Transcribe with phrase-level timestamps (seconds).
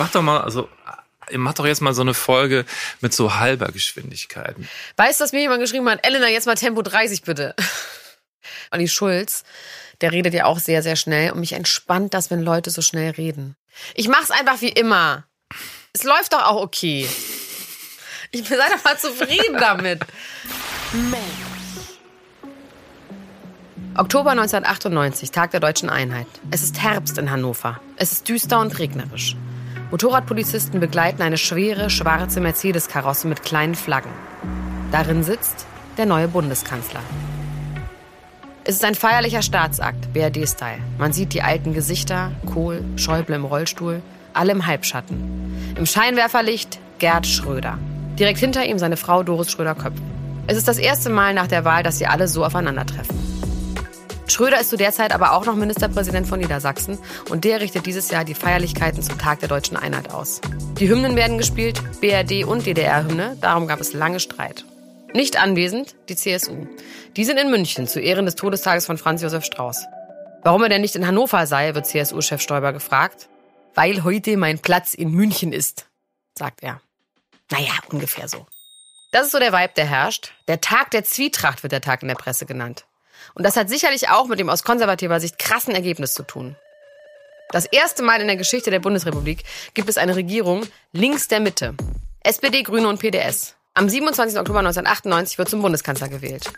[0.00, 0.66] Mach doch mal, also
[1.32, 2.64] mach doch jetzt mal so eine Folge
[3.02, 4.56] mit so halber Geschwindigkeit.
[4.96, 7.54] Weißt du, dass mir jemand geschrieben hat, Elena, jetzt mal Tempo 30 bitte.
[8.70, 9.44] Olli Schulz,
[10.00, 13.10] der redet ja auch sehr, sehr schnell und mich entspannt das, wenn Leute so schnell
[13.10, 13.56] reden.
[13.94, 15.24] Ich mach's einfach wie immer.
[15.92, 17.06] Es läuft doch auch okay.
[18.30, 20.00] Ich bin einfach mal zufrieden damit.
[23.98, 26.26] Oktober 1998, Tag der deutschen Einheit.
[26.50, 27.82] Es ist Herbst in Hannover.
[27.96, 29.36] Es ist düster und regnerisch.
[29.90, 34.12] Motorradpolizisten begleiten eine schwere, schwarze Mercedes-Karosse mit kleinen Flaggen.
[34.92, 35.66] Darin sitzt
[35.98, 37.00] der neue Bundeskanzler.
[38.62, 40.78] Es ist ein feierlicher Staatsakt, BRD-Style.
[40.98, 44.00] Man sieht die alten Gesichter, Kohl, Schäuble im Rollstuhl,
[44.32, 45.74] alle im Halbschatten.
[45.76, 47.78] Im Scheinwerferlicht Gerd Schröder.
[48.16, 50.00] Direkt hinter ihm seine Frau Doris Schröder-Köpf.
[50.46, 53.39] Es ist das erste Mal nach der Wahl, dass sie alle so aufeinandertreffen.
[54.30, 58.10] Schröder ist zu der Zeit aber auch noch Ministerpräsident von Niedersachsen und der richtet dieses
[58.10, 60.40] Jahr die Feierlichkeiten zum Tag der deutschen Einheit aus.
[60.78, 64.64] Die Hymnen werden gespielt, BRD und DDR-Hymne, darum gab es lange Streit.
[65.12, 66.66] Nicht anwesend die CSU.
[67.16, 69.86] Die sind in München zu Ehren des Todestages von Franz Josef Strauß.
[70.42, 73.28] Warum er denn nicht in Hannover sei, wird CSU-Chef Stoiber gefragt.
[73.74, 75.86] Weil heute mein Platz in München ist,
[76.38, 76.80] sagt er.
[77.50, 78.46] Naja, ungefähr so.
[79.12, 80.32] Das ist so der Vibe, der herrscht.
[80.46, 82.84] Der Tag der Zwietracht wird der Tag in der Presse genannt.
[83.40, 86.56] Und das hat sicherlich auch mit dem aus konservativer Sicht krassen Ergebnis zu tun.
[87.52, 91.72] Das erste Mal in der Geschichte der Bundesrepublik gibt es eine Regierung links der Mitte.
[92.22, 93.56] SPD, Grüne und PDS.
[93.72, 94.38] Am 27.
[94.38, 96.52] Oktober 1998 wird zum Bundeskanzler gewählt.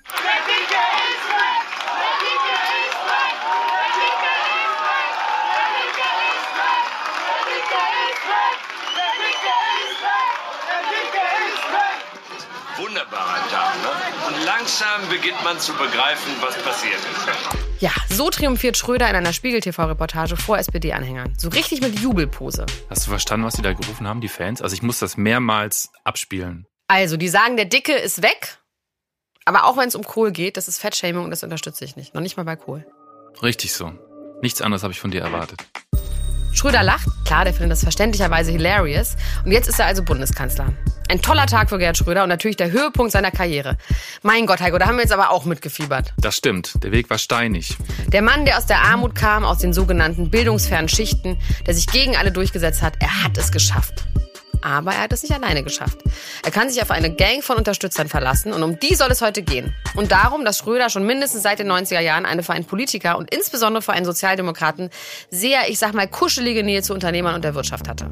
[12.77, 14.27] Wunderbarer Tag, ne?
[14.27, 14.45] Und
[14.83, 17.81] langsam beginnt man zu begreifen, was passiert ist.
[17.81, 21.35] Ja, so triumphiert Schröder in einer Spiegel-TV-Reportage vor SPD-Anhängern.
[21.39, 22.67] So richtig mit Jubelpose.
[22.91, 24.63] Hast du verstanden, was sie da gerufen haben, die Fans?
[24.63, 26.67] Also ich muss das mehrmals abspielen.
[26.89, 28.59] Also, die sagen, der Dicke ist weg.
[29.45, 32.15] Aber auch wenn es um Kohl geht, das ist Fettshaming und das unterstütze ich nicht.
[32.15, 32.87] Noch nicht mal bei Kohl.
[33.43, 33.93] Richtig so.
[34.43, 35.65] Nichts anderes habe ich von dir erwartet.
[36.53, 37.09] Schröder lacht.
[37.25, 39.17] Klar, der findet das verständlicherweise hilarious.
[39.45, 40.73] Und jetzt ist er also Bundeskanzler.
[41.09, 43.77] Ein toller Tag für Gerhard Schröder und natürlich der Höhepunkt seiner Karriere.
[44.23, 46.15] Mein Gott, Heiko, da haben wir jetzt aber auch mitgefiebert.
[46.17, 46.83] Das stimmt.
[46.83, 47.77] Der Weg war steinig.
[48.07, 52.17] Der Mann, der aus der Armut kam, aus den sogenannten bildungsfernen Schichten, der sich gegen
[52.17, 54.05] alle durchgesetzt hat, er hat es geschafft.
[54.63, 55.99] Aber er hat es nicht alleine geschafft.
[56.45, 59.43] Er kann sich auf eine Gang von Unterstützern verlassen und um die soll es heute
[59.43, 59.75] gehen.
[59.95, 63.35] Und darum, dass Schröder schon mindestens seit den 90er Jahren eine für einen Politiker und
[63.35, 64.91] insbesondere für einen Sozialdemokraten
[65.31, 68.11] sehr, ich sag mal, kuschelige Nähe zu Unternehmern und der Wirtschaft hatte.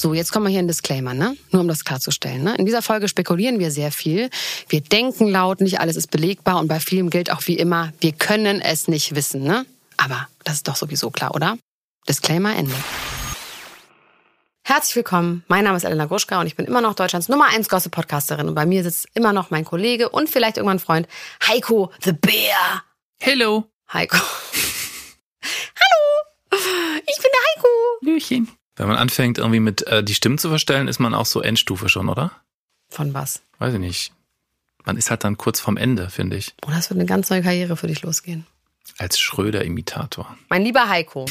[0.00, 1.36] So, jetzt kommen wir hier in Disclaimer, ne?
[1.50, 2.42] Nur um das klarzustellen.
[2.42, 2.54] Ne?
[2.56, 4.30] In dieser Folge spekulieren wir sehr viel.
[4.70, 8.12] Wir denken laut, nicht alles ist belegbar und bei vielem gilt auch wie immer, wir
[8.12, 9.66] können es nicht wissen, ne?
[9.98, 11.58] Aber das ist doch sowieso klar, oder?
[12.08, 12.72] Disclaimer Ende.
[14.62, 15.44] Herzlich willkommen.
[15.48, 18.48] Mein Name ist Elena Gruschka und ich bin immer noch Deutschlands Nummer 1 Gossip-Podcasterin.
[18.48, 21.08] Und bei mir sitzt immer noch mein Kollege und vielleicht irgendwann Freund
[21.46, 22.84] Heiko the Bear.
[23.20, 23.66] Hello.
[23.92, 24.16] Heiko.
[25.76, 26.58] Hallo,
[27.00, 27.68] ich bin der Heiko.
[28.00, 28.59] Lüchen.
[28.80, 31.90] Wenn man anfängt, irgendwie mit äh, die Stimmen zu verstellen, ist man auch so Endstufe
[31.90, 32.32] schon, oder?
[32.88, 33.42] Von was?
[33.58, 34.14] Weiß ich nicht.
[34.86, 36.54] Man ist halt dann kurz vorm Ende, finde ich.
[36.66, 38.46] Oh, das wird eine ganz neue Karriere für dich losgehen.
[38.96, 40.34] Als Schröder-Imitator.
[40.48, 41.26] Mein lieber Heiko,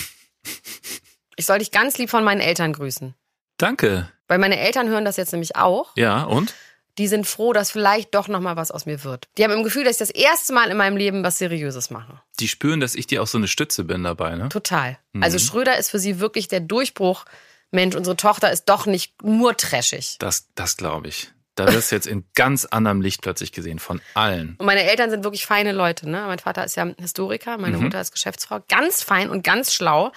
[1.38, 3.16] ich soll dich ganz lieb von meinen Eltern grüßen.
[3.58, 4.12] Danke.
[4.28, 5.94] Weil meine Eltern hören das jetzt nämlich auch.
[5.96, 6.54] Ja, und?
[7.00, 9.28] Die sind froh, dass vielleicht doch noch mal was aus mir wird.
[9.38, 12.22] Die haben im Gefühl, dass ich das erste Mal in meinem Leben was Seriöses mache.
[12.40, 14.50] Die spüren, dass ich dir auch so eine Stütze bin dabei, ne?
[14.50, 15.00] Total.
[15.22, 17.26] Also Schröder ist für sie wirklich der Durchbruch.
[17.72, 20.18] Mensch, unsere Tochter ist doch nicht nur trashig.
[20.20, 21.32] Das, das glaube ich.
[21.56, 24.56] Da wirst du jetzt in ganz anderem Licht plötzlich gesehen, von allen.
[24.60, 26.10] Und meine Eltern sind wirklich feine Leute.
[26.10, 26.24] Ne?
[26.28, 27.84] Mein Vater ist ja Historiker, meine Mhm.
[27.84, 28.60] Mutter ist Geschäftsfrau.
[28.70, 30.12] Ganz fein und ganz schlau.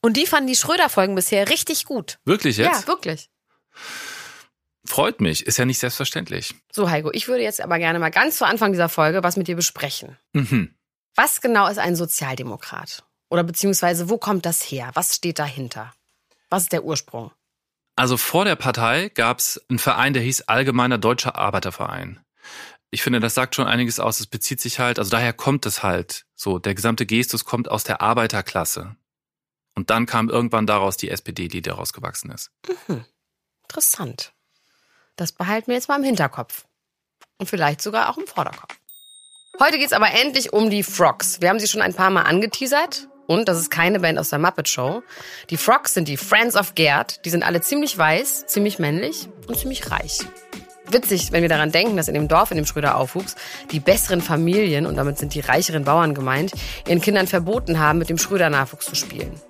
[0.00, 2.18] Und die fanden die Schröder-Folgen bisher richtig gut.
[2.24, 2.82] Wirklich jetzt?
[2.82, 3.28] Ja, wirklich.
[4.86, 6.54] Freut mich, ist ja nicht selbstverständlich.
[6.72, 9.48] So, Heiko, ich würde jetzt aber gerne mal ganz zu Anfang dieser Folge was mit
[9.48, 10.16] dir besprechen.
[10.32, 10.74] Mhm.
[11.14, 13.04] Was genau ist ein Sozialdemokrat?
[13.28, 14.90] Oder beziehungsweise wo kommt das her?
[14.94, 15.92] Was steht dahinter?
[16.50, 17.32] Was ist der Ursprung?
[17.96, 22.20] Also vor der Partei gab es einen Verein, der hieß Allgemeiner Deutscher Arbeiterverein.
[22.90, 24.20] Ich finde, das sagt schon einiges aus.
[24.20, 26.58] Es bezieht sich halt, also daher kommt es halt so.
[26.58, 28.96] Der gesamte Gestus kommt aus der Arbeiterklasse.
[29.74, 32.50] Und dann kam irgendwann daraus die SPD, die daraus gewachsen ist.
[32.86, 33.04] Mhm.
[33.64, 34.32] Interessant.
[35.16, 36.66] Das behalten wir jetzt mal im Hinterkopf.
[37.38, 38.74] Und vielleicht sogar auch im Vorderkopf.
[39.58, 41.40] Heute geht es aber endlich um die Frogs.
[41.40, 43.08] Wir haben sie schon ein paar Mal angeteasert.
[43.26, 45.02] Und das ist keine Band aus der Muppet Show.
[45.50, 47.24] Die Frogs sind die Friends of Gerd.
[47.24, 50.20] Die sind alle ziemlich weiß, ziemlich männlich und ziemlich reich.
[50.88, 53.34] Witzig, wenn wir daran denken, dass in dem Dorf, in dem Schröder aufwuchs,
[53.72, 56.52] die besseren Familien, und damit sind die reicheren Bauern gemeint,
[56.86, 59.40] ihren Kindern verboten haben, mit dem Schröder-Nachwuchs zu spielen.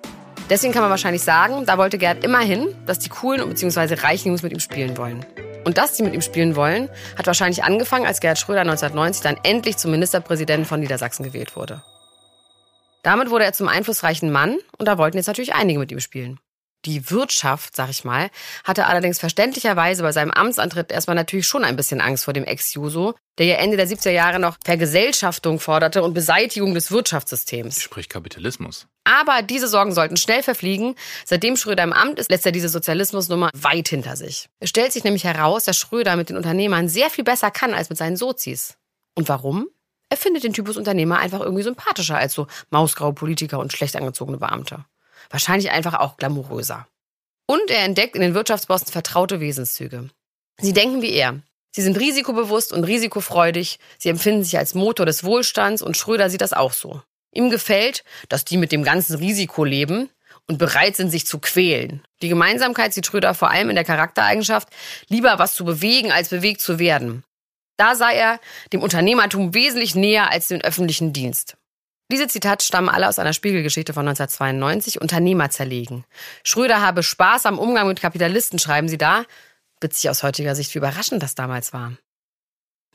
[0.49, 3.95] Deswegen kann man wahrscheinlich sagen, da wollte Gerd immer hin, dass die coolen bzw.
[3.95, 5.25] reichen Jungs mit ihm spielen wollen.
[5.67, 6.87] Und dass die mit ihm spielen wollen,
[7.17, 11.83] hat wahrscheinlich angefangen, als Gerhard Schröder 1990 dann endlich zum Ministerpräsidenten von Niedersachsen gewählt wurde.
[13.03, 16.39] Damit wurde er zum einflussreichen Mann und da wollten jetzt natürlich einige mit ihm spielen.
[16.87, 18.29] Die Wirtschaft, sag ich mal,
[18.63, 23.13] hatte allerdings verständlicherweise bei seinem Amtsantritt erstmal natürlich schon ein bisschen Angst vor dem Ex-Juso,
[23.37, 27.81] der ja Ende der 70er Jahre noch Vergesellschaftung forderte und Beseitigung des Wirtschaftssystems.
[27.81, 28.87] Sprich Kapitalismus.
[29.03, 30.95] Aber diese Sorgen sollten schnell verfliegen.
[31.25, 34.47] Seitdem Schröder im Amt ist, lässt er diese Sozialismusnummer weit hinter sich.
[34.61, 37.89] Es stellt sich nämlich heraus, dass Schröder mit den Unternehmern sehr viel besser kann als
[37.89, 38.77] mit seinen Sozis.
[39.13, 39.67] Und warum?
[40.07, 44.37] Er findet den Typus Unternehmer einfach irgendwie sympathischer als so mausgraue Politiker und schlecht angezogene
[44.37, 44.85] Beamte.
[45.29, 46.87] Wahrscheinlich einfach auch glamouröser.
[47.47, 50.09] Und er entdeckt in den Wirtschaftsbossen vertraute Wesenszüge.
[50.59, 51.39] Sie denken wie er.
[51.71, 53.79] Sie sind risikobewusst und risikofreudig.
[53.97, 57.01] Sie empfinden sich als Motor des Wohlstands und Schröder sieht das auch so.
[57.31, 60.09] Ihm gefällt, dass die mit dem ganzen Risiko leben
[60.47, 62.03] und bereit sind, sich zu quälen.
[62.21, 64.69] Die Gemeinsamkeit sieht Schröder vor allem in der Charaktereigenschaft,
[65.07, 67.23] lieber was zu bewegen, als bewegt zu werden.
[67.77, 68.39] Da sei er
[68.73, 71.57] dem Unternehmertum wesentlich näher als dem öffentlichen Dienst.
[72.09, 76.05] Diese Zitate stammen alle aus einer Spiegelgeschichte von 1992, Unternehmer zerlegen.
[76.43, 79.25] Schröder habe Spaß am Umgang mit Kapitalisten, schreiben sie da.
[79.81, 81.93] Witzig aus heutiger Sicht, wie überraschend das damals war.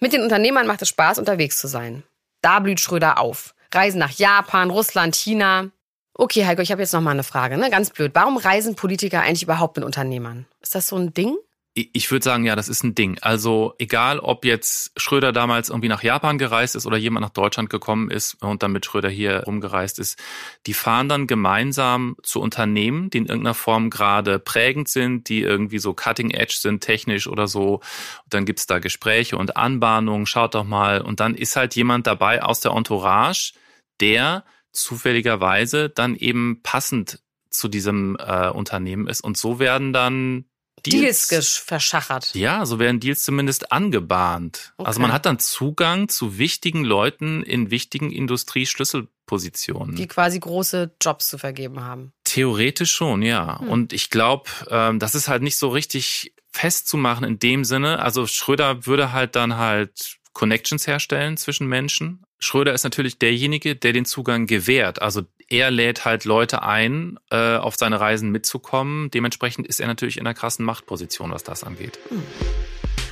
[0.00, 2.02] Mit den Unternehmern macht es Spaß, unterwegs zu sein.
[2.40, 3.54] Da blüht Schröder auf.
[3.72, 5.70] Reisen nach Japan, Russland, China.
[6.14, 7.70] Okay, Heiko, ich habe jetzt noch mal eine Frage, ne?
[7.70, 8.12] Ganz blöd.
[8.14, 10.46] Warum reisen Politiker eigentlich überhaupt mit Unternehmern?
[10.60, 11.36] Ist das so ein Ding?
[11.74, 13.16] Ich würde sagen, ja, das ist ein Ding.
[13.22, 17.70] Also egal, ob jetzt Schröder damals irgendwie nach Japan gereist ist oder jemand nach Deutschland
[17.70, 20.18] gekommen ist und dann mit Schröder hier rumgereist ist,
[20.66, 25.78] die fahren dann gemeinsam zu Unternehmen, die in irgendeiner Form gerade prägend sind, die irgendwie
[25.78, 27.76] so cutting edge sind, technisch oder so.
[27.76, 31.00] Und dann gibt's da Gespräche und Anbahnungen, schaut doch mal.
[31.00, 33.54] Und dann ist halt jemand dabei aus der Entourage,
[33.98, 39.22] der zufälligerweise dann eben passend zu diesem äh, Unternehmen ist.
[39.22, 40.44] Und so werden dann
[40.84, 42.34] Deals, Deals verschachert.
[42.34, 44.72] Ja, so werden Deals zumindest angebahnt.
[44.76, 44.86] Okay.
[44.88, 49.94] Also man hat dann Zugang zu wichtigen Leuten in wichtigen Industrieschlüsselpositionen.
[49.94, 52.12] Die quasi große Jobs zu vergeben haben.
[52.24, 53.60] Theoretisch schon, ja.
[53.60, 53.68] Hm.
[53.68, 58.00] Und ich glaube, ähm, das ist halt nicht so richtig festzumachen in dem Sinne.
[58.00, 62.24] Also Schröder würde halt dann halt Connections herstellen zwischen Menschen.
[62.38, 65.00] Schröder ist natürlich derjenige, der den Zugang gewährt.
[65.00, 65.22] Also
[65.52, 69.10] er lädt halt Leute ein, äh, auf seine Reisen mitzukommen.
[69.10, 71.98] Dementsprechend ist er natürlich in einer krassen Machtposition, was das angeht.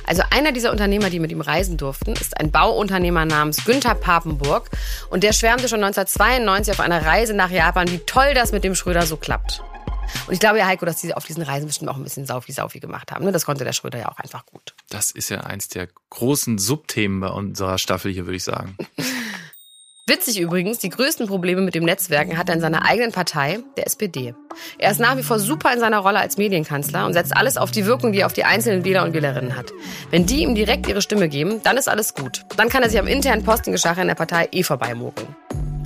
[0.07, 4.71] Also einer dieser Unternehmer, die mit ihm reisen durften, ist ein Bauunternehmer namens Günther Papenburg.
[5.11, 8.73] Und der schwärmte schon 1992 auf einer Reise nach Japan, wie toll das mit dem
[8.73, 9.61] Schröder so klappt.
[10.25, 12.79] Und ich glaube ja, Heiko, dass die auf diesen Reisen bestimmt auch ein bisschen Saufi-Saufi
[12.79, 13.23] gemacht haben.
[13.23, 13.31] Ne?
[13.31, 14.73] Das konnte der Schröder ja auch einfach gut.
[14.89, 18.75] Das ist ja eins der großen Subthemen bei unserer Staffel hier, würde ich sagen.
[20.11, 23.87] Witzig übrigens, die größten Probleme mit dem Netzwerken hat er in seiner eigenen Partei, der
[23.87, 24.35] SPD.
[24.77, 27.71] Er ist nach wie vor super in seiner Rolle als Medienkanzler und setzt alles auf
[27.71, 29.71] die Wirkung, die er auf die einzelnen Wähler und Wählerinnen hat.
[30.09, 32.43] Wenn die ihm direkt ihre Stimme geben, dann ist alles gut.
[32.57, 35.33] Dann kann er sich am internen Postengeschacher in der Partei eh vorbeimogeln.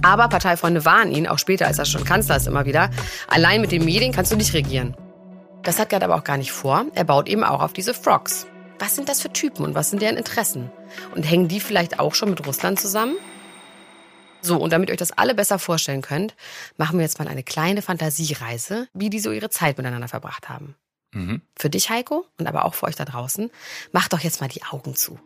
[0.01, 2.89] Aber Parteifreunde warnen ihn, auch später, als er schon Kanzler ist, immer wieder,
[3.27, 4.97] allein mit den Medien kannst du nicht regieren.
[5.61, 6.85] Das hat Gerd aber auch gar nicht vor.
[6.95, 8.47] Er baut eben auch auf diese Frogs.
[8.79, 10.71] Was sind das für Typen und was sind deren Interessen?
[11.13, 13.17] Und hängen die vielleicht auch schon mit Russland zusammen?
[14.45, 16.35] So, und damit ihr euch das alle besser vorstellen könnt,
[16.77, 20.75] machen wir jetzt mal eine kleine Fantasiereise, wie die so ihre Zeit miteinander verbracht haben.
[21.13, 21.41] Mhm.
[21.55, 23.49] Für dich, Heiko, und aber auch für euch da draußen,
[23.91, 25.17] macht doch jetzt mal die Augen zu.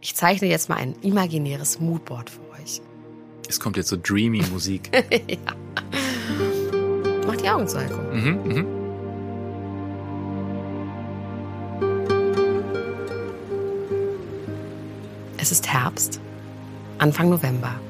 [0.00, 2.80] Ich zeichne jetzt mal ein imaginäres Moodboard für euch.
[3.48, 4.90] Es kommt jetzt so dreamy Musik.
[5.28, 5.38] ja.
[7.26, 7.96] Mach die Augen zu, Heiko.
[7.96, 8.66] Mhm, mhm.
[15.36, 16.20] Es ist Herbst,
[16.98, 17.80] Anfang November.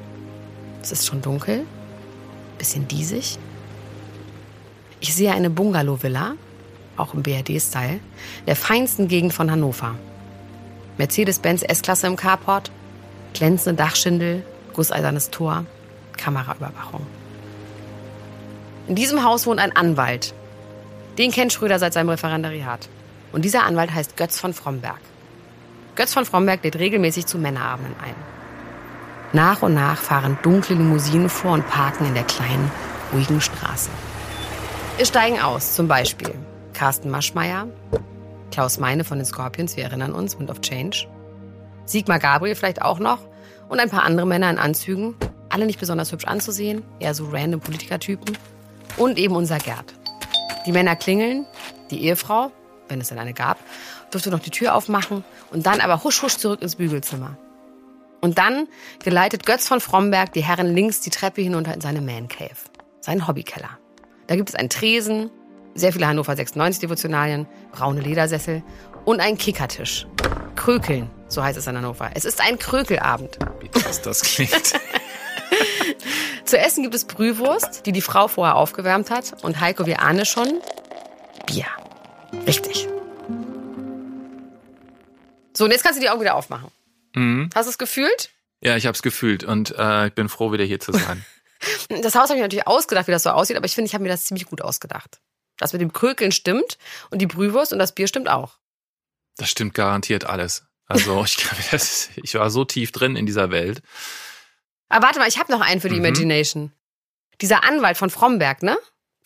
[0.91, 1.67] Es ist schon dunkel,
[2.57, 3.37] bisschen diesig.
[4.99, 6.33] Ich sehe eine Bungalow-Villa
[6.97, 7.99] auch im BRD-Style,
[8.47, 9.93] der feinsten Gegend von Hannover.
[10.97, 12.71] Mercedes-Benz S-Klasse im Carport,
[13.35, 14.43] glänzende Dachschindel,
[14.73, 15.65] gusseisernes Tor,
[16.17, 17.05] Kameraüberwachung.
[18.87, 20.33] In diesem Haus wohnt ein Anwalt.
[21.19, 22.89] Den kennt Schröder seit seinem Referendariat.
[23.31, 24.99] Und dieser Anwalt heißt Götz von Fromberg.
[25.95, 28.38] Götz von Fromberg lädt regelmäßig zu Männerabenden ein.
[29.31, 32.71] Nach und nach fahren dunkle Limousinen vor und parken in der kleinen,
[33.13, 33.91] ruhigen Straße.
[34.97, 36.33] Wir steigen aus, zum Beispiel
[36.73, 37.67] Carsten Maschmeyer,
[38.51, 41.07] Klaus Meine von den Scorpions, wir erinnern uns, Wind of Change,
[41.85, 43.19] Sigmar Gabriel vielleicht auch noch
[43.67, 45.15] und ein paar andere Männer in Anzügen,
[45.49, 48.35] alle nicht besonders hübsch anzusehen, eher so random Politikertypen
[48.97, 49.93] und eben unser Gerd.
[50.65, 51.45] Die Männer klingeln,
[51.91, 52.51] die Ehefrau,
[52.87, 53.59] wenn es denn eine gab,
[54.09, 57.37] durfte noch die Tür aufmachen und dann aber husch husch zurück ins Bügelzimmer.
[58.21, 58.67] Und dann
[59.03, 62.55] geleitet Götz von Fromberg die Herren links die Treppe hinunter in seine Man Cave,
[62.99, 63.77] seinen Hobbykeller.
[64.27, 65.31] Da gibt es einen Tresen,
[65.73, 68.63] sehr viele Hannover 96 Devotionalien, braune Ledersessel
[69.05, 70.07] und einen Kickertisch.
[70.55, 72.11] Krökeln, so heißt es in Hannover.
[72.13, 73.39] Es ist ein Krökelabend.
[73.61, 74.51] Wie krass das klingt.
[76.45, 79.43] Zu essen gibt es Brühwurst, die die Frau vorher aufgewärmt hat.
[79.43, 80.61] Und Heiko, wir ahnen schon,
[81.45, 81.65] Bier.
[82.45, 82.87] Richtig.
[85.53, 86.69] So, und jetzt kannst du die Augen wieder aufmachen.
[87.15, 87.49] Mhm.
[87.55, 88.29] Hast du es gefühlt?
[88.61, 91.25] Ja, ich habe es gefühlt und äh, ich bin froh, wieder hier zu sein.
[91.89, 94.01] Das Haus habe ich natürlich ausgedacht, wie das so aussieht, aber ich finde, ich habe
[94.03, 95.19] mir das ziemlich gut ausgedacht.
[95.57, 96.77] Das mit dem Krökeln stimmt
[97.09, 98.59] und die Brühwurst und das Bier stimmt auch.
[99.35, 100.63] Das stimmt garantiert alles.
[100.85, 103.81] Also ich, glaube, das, ich war so tief drin in dieser Welt.
[104.87, 106.05] Aber warte mal, ich habe noch einen für die Mhm.
[106.05, 106.71] Imagination.
[107.41, 108.77] Dieser Anwalt von Fromberg, ne?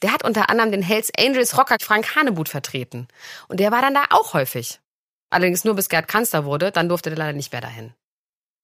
[0.01, 3.07] Der hat unter anderem den Hells Angels Rocker Frank Hanebut vertreten.
[3.47, 4.79] Und der war dann da auch häufig.
[5.33, 7.93] Allerdings nur bis Gerd Kanzler wurde, dann durfte der leider nicht mehr dahin.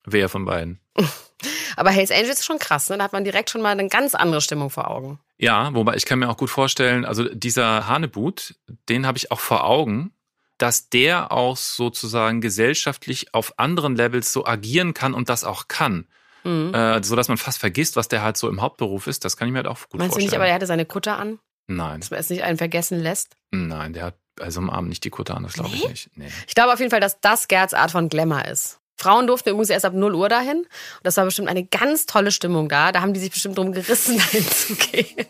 [0.05, 0.79] Wer von beiden?
[1.75, 2.97] Aber Hells Angels ist schon krass, ne?
[2.97, 5.19] Da hat man direkt schon mal eine ganz andere Stimmung vor Augen.
[5.37, 8.55] Ja, wobei ich kann mir auch gut vorstellen, also dieser Hanebut,
[8.89, 10.11] den habe ich auch vor Augen,
[10.57, 16.07] dass der auch sozusagen gesellschaftlich auf anderen Levels so agieren kann und das auch kann.
[16.43, 16.73] Mhm.
[16.73, 19.25] Äh, so dass man fast vergisst, was der halt so im Hauptberuf ist.
[19.25, 20.25] Das kann ich mir halt auch gut Meinst du vorstellen.
[20.25, 23.35] nicht, aber der hatte seine Kutter an, Nein, dass man es nicht einen vergessen lässt?
[23.51, 26.09] nein, der hat also am Abend nicht die Kutte an, das glaube ich nicht.
[26.15, 26.27] Nee.
[26.47, 28.79] Ich glaube auf jeden Fall, dass das Gerds Art von Glamour ist.
[28.99, 30.57] Frauen durften übrigens erst ab 0 Uhr dahin.
[30.57, 30.67] Und
[31.03, 32.91] das war bestimmt eine ganz tolle Stimmung da.
[32.91, 35.25] Da haben die sich bestimmt drum gerissen, dahin zu gehen.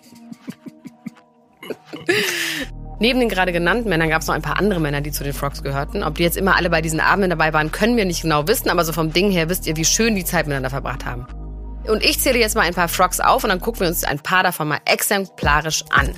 [2.99, 5.33] Neben den gerade genannten Männern gab es noch ein paar andere Männer, die zu den
[5.33, 6.03] Frogs gehörten.
[6.03, 8.69] Ob die jetzt immer alle bei diesen Abenden dabei waren, können wir nicht genau wissen.
[8.69, 11.27] Aber so vom Ding her wisst ihr, wie schön die Zeit miteinander verbracht haben.
[11.87, 14.19] Und ich zähle jetzt mal ein paar Frogs auf und dann gucken wir uns ein
[14.19, 16.13] paar davon mal exemplarisch an.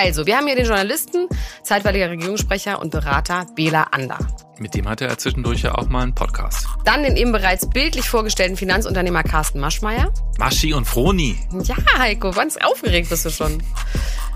[0.00, 1.26] Also, wir haben hier den Journalisten,
[1.64, 4.18] zeitweiliger Regierungssprecher und Berater Bela Ander.
[4.58, 6.68] Mit dem hatte er zwischendurch ja auch mal einen Podcast.
[6.84, 10.12] Dann den eben bereits bildlich vorgestellten Finanzunternehmer Carsten Maschmeyer.
[10.38, 11.36] Maschi und Froni.
[11.64, 13.60] Ja, Heiko, ganz aufgeregt bist du schon.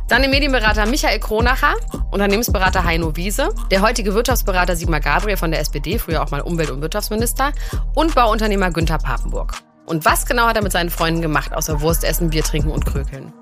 [0.08, 1.76] Dann den Medienberater Michael Kronacher,
[2.10, 6.72] Unternehmensberater Heino Wiese, der heutige Wirtschaftsberater Sigmar Gabriel von der SPD, früher auch mal Umwelt-
[6.72, 7.52] und Wirtschaftsminister,
[7.94, 9.54] und Bauunternehmer Günther Papenburg.
[9.86, 12.84] Und was genau hat er mit seinen Freunden gemacht, außer Wurst essen, Bier trinken und
[12.84, 13.32] krökeln?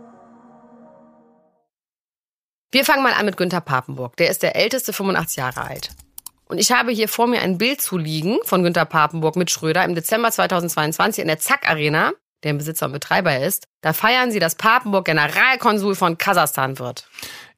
[2.73, 4.17] Wir fangen mal an mit Günther Papenburg.
[4.17, 5.91] Der ist der älteste, 85 Jahre alt.
[6.45, 9.85] Und ich habe hier vor mir ein Bild zu liegen von Günther Papenburg mit Schröder
[9.85, 12.13] im Dezember 2022 in der Zack Arena,
[12.45, 13.65] deren Besitzer und Betreiber er ist.
[13.81, 17.09] Da feiern sie, dass Papenburg Generalkonsul von Kasachstan wird.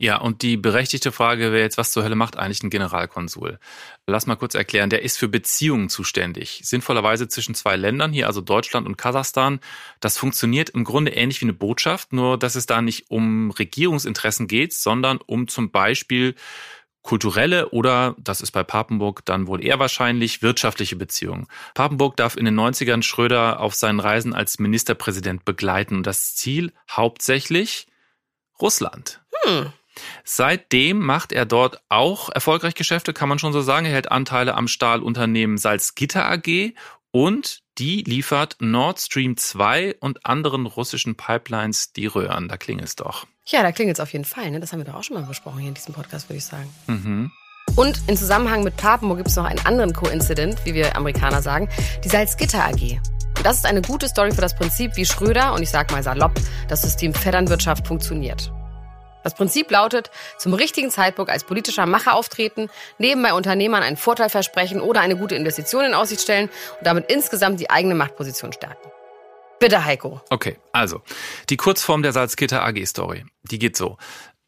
[0.03, 3.61] Ja, und die berechtigte Frage wäre jetzt, was zur Hölle macht eigentlich ein Generalkonsul?
[4.09, 6.61] Lass mal kurz erklären, der ist für Beziehungen zuständig.
[6.65, 9.61] Sinnvollerweise zwischen zwei Ländern, hier also Deutschland und Kasachstan.
[10.01, 14.49] Das funktioniert im Grunde ähnlich wie eine Botschaft, nur dass es da nicht um Regierungsinteressen
[14.49, 16.35] geht, sondern um zum Beispiel
[17.03, 21.47] kulturelle oder, das ist bei Papenburg dann wohl eher wahrscheinlich, wirtschaftliche Beziehungen.
[21.75, 26.73] Papenburg darf in den 90ern Schröder auf seinen Reisen als Ministerpräsident begleiten und das Ziel
[26.91, 27.87] hauptsächlich
[28.61, 29.21] Russland.
[29.45, 29.73] Hm.
[30.25, 33.87] Seitdem macht er dort auch erfolgreich Geschäfte, kann man schon so sagen.
[33.87, 36.75] Er hält Anteile am Stahlunternehmen Salzgitter AG
[37.11, 42.49] und die liefert Nord Stream 2 und anderen russischen Pipelines die Röhren.
[42.49, 43.27] Da klingelt es doch.
[43.47, 44.51] Ja, da klingelt es auf jeden Fall.
[44.51, 44.61] Ne?
[44.61, 46.69] Das haben wir doch auch schon mal besprochen hier in diesem Podcast, würde ich sagen.
[46.87, 47.31] Mhm.
[47.77, 51.69] Und in Zusammenhang mit Papenburg gibt es noch einen anderen Coincident, wie wir Amerikaner sagen,
[52.05, 53.01] die Salzgitter AG.
[53.37, 56.03] Und das ist eine gute Story für das Prinzip, wie Schröder, und ich sag mal
[56.03, 56.33] salopp,
[56.69, 58.53] das System Vetternwirtschaft funktioniert.
[59.23, 64.81] Das Prinzip lautet, zum richtigen Zeitpunkt als politischer Macher auftreten, nebenbei Unternehmern einen Vorteil versprechen
[64.81, 66.49] oder eine gute Investition in Aussicht stellen
[66.79, 68.91] und damit insgesamt die eigene Machtposition stärken.
[69.61, 70.21] Bitte, Heiko.
[70.29, 71.03] Okay, also
[71.49, 73.97] die Kurzform der Salzgitter AG-Story, die geht so.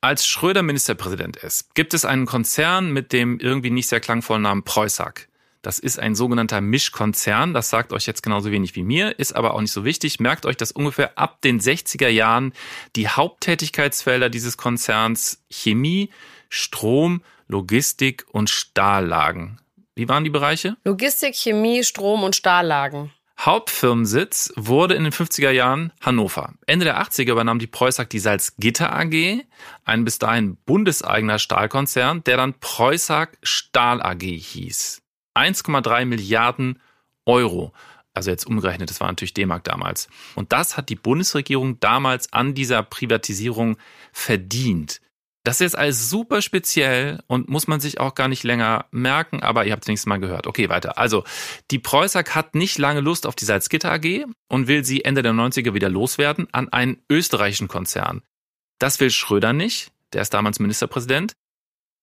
[0.00, 4.64] Als Schröder Ministerpräsident ist, gibt es einen Konzern mit dem irgendwie nicht sehr klangvollen Namen
[4.64, 5.28] Preußack.
[5.64, 7.54] Das ist ein sogenannter Mischkonzern.
[7.54, 10.21] Das sagt euch jetzt genauso wenig wie mir, ist aber auch nicht so wichtig.
[10.21, 12.52] Merkt euch, dass ungefähr ab den 60er Jahren
[12.97, 16.11] die Haupttätigkeitsfelder dieses Konzerns Chemie,
[16.50, 19.59] Strom, Logistik und Stahllagen.
[19.94, 20.76] Wie waren die Bereiche?
[20.85, 23.11] Logistik, Chemie, Strom und Stahllagen.
[23.40, 26.52] Hauptfirmensitz wurde in den 50er Jahren Hannover.
[26.66, 29.44] Ende der 80er übernahm die Preußag die Salzgitter AG,
[29.85, 35.03] ein bis dahin bundeseigener Stahlkonzern, der dann Preußag Stahl AG hieß.
[35.35, 36.81] 1,3 Milliarden
[37.26, 37.73] Euro.
[38.12, 40.09] Also jetzt umgerechnet, das war natürlich D-Mark damals.
[40.37, 43.76] Und das hat die Bundesregierung damals an dieser Privatisierung
[44.12, 45.00] verdient.
[45.45, 49.43] Das ist jetzt alles super speziell und muss man sich auch gar nicht länger merken,
[49.43, 50.47] aber ihr habt es nächstes Mal gehört.
[50.47, 50.97] Okay, weiter.
[50.97, 51.25] Also,
[51.71, 55.33] die Preußag hat nicht lange Lust auf die Salzgitter AG und will sie Ende der
[55.33, 58.23] 90er wieder loswerden an einen österreichischen Konzern.
[58.79, 61.35] Das will Schröder nicht, der ist damals Ministerpräsident,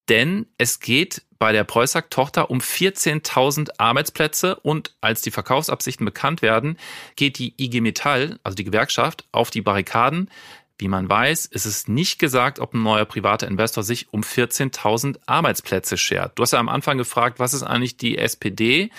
[0.07, 6.77] denn es geht bei der Preußag-Tochter um 14.000 Arbeitsplätze und als die Verkaufsabsichten bekannt werden,
[7.15, 10.29] geht die IG Metall, also die Gewerkschaft, auf die Barrikaden.
[10.77, 15.17] Wie man weiß, ist es nicht gesagt, ob ein neuer privater Investor sich um 14.000
[15.25, 16.37] Arbeitsplätze schert.
[16.37, 18.91] Du hast ja am Anfang gefragt, was ist eigentlich die SPD?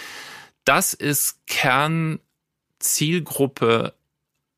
[0.64, 3.94] Das ist Kernzielgruppe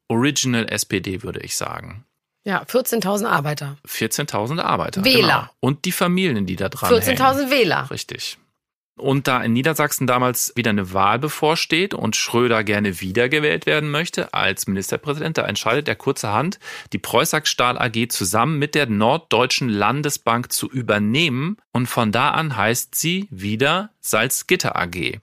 [0.08, 2.06] Original SPD, würde ich sagen.
[2.44, 3.78] Ja, 14.000 Arbeiter.
[3.88, 5.04] 14.000 Arbeiter.
[5.04, 5.20] Wähler.
[5.20, 5.50] Genau.
[5.60, 7.90] Und die Familien, die da dran 14.000 Wähler.
[7.90, 8.38] Richtig.
[8.96, 14.32] Und da in Niedersachsen damals wieder eine Wahl bevorsteht und Schröder gerne wiedergewählt werden möchte
[14.34, 16.60] als Ministerpräsident, da entscheidet er kurzerhand,
[16.92, 22.56] die Preußag Stahl AG zusammen mit der Norddeutschen Landesbank zu übernehmen und von da an
[22.56, 25.18] heißt sie wieder Salzgitter AG.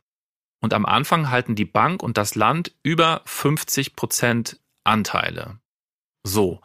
[0.60, 5.61] Und am Anfang halten die Bank und das Land über 50 Prozent Anteile.
[6.24, 6.62] So.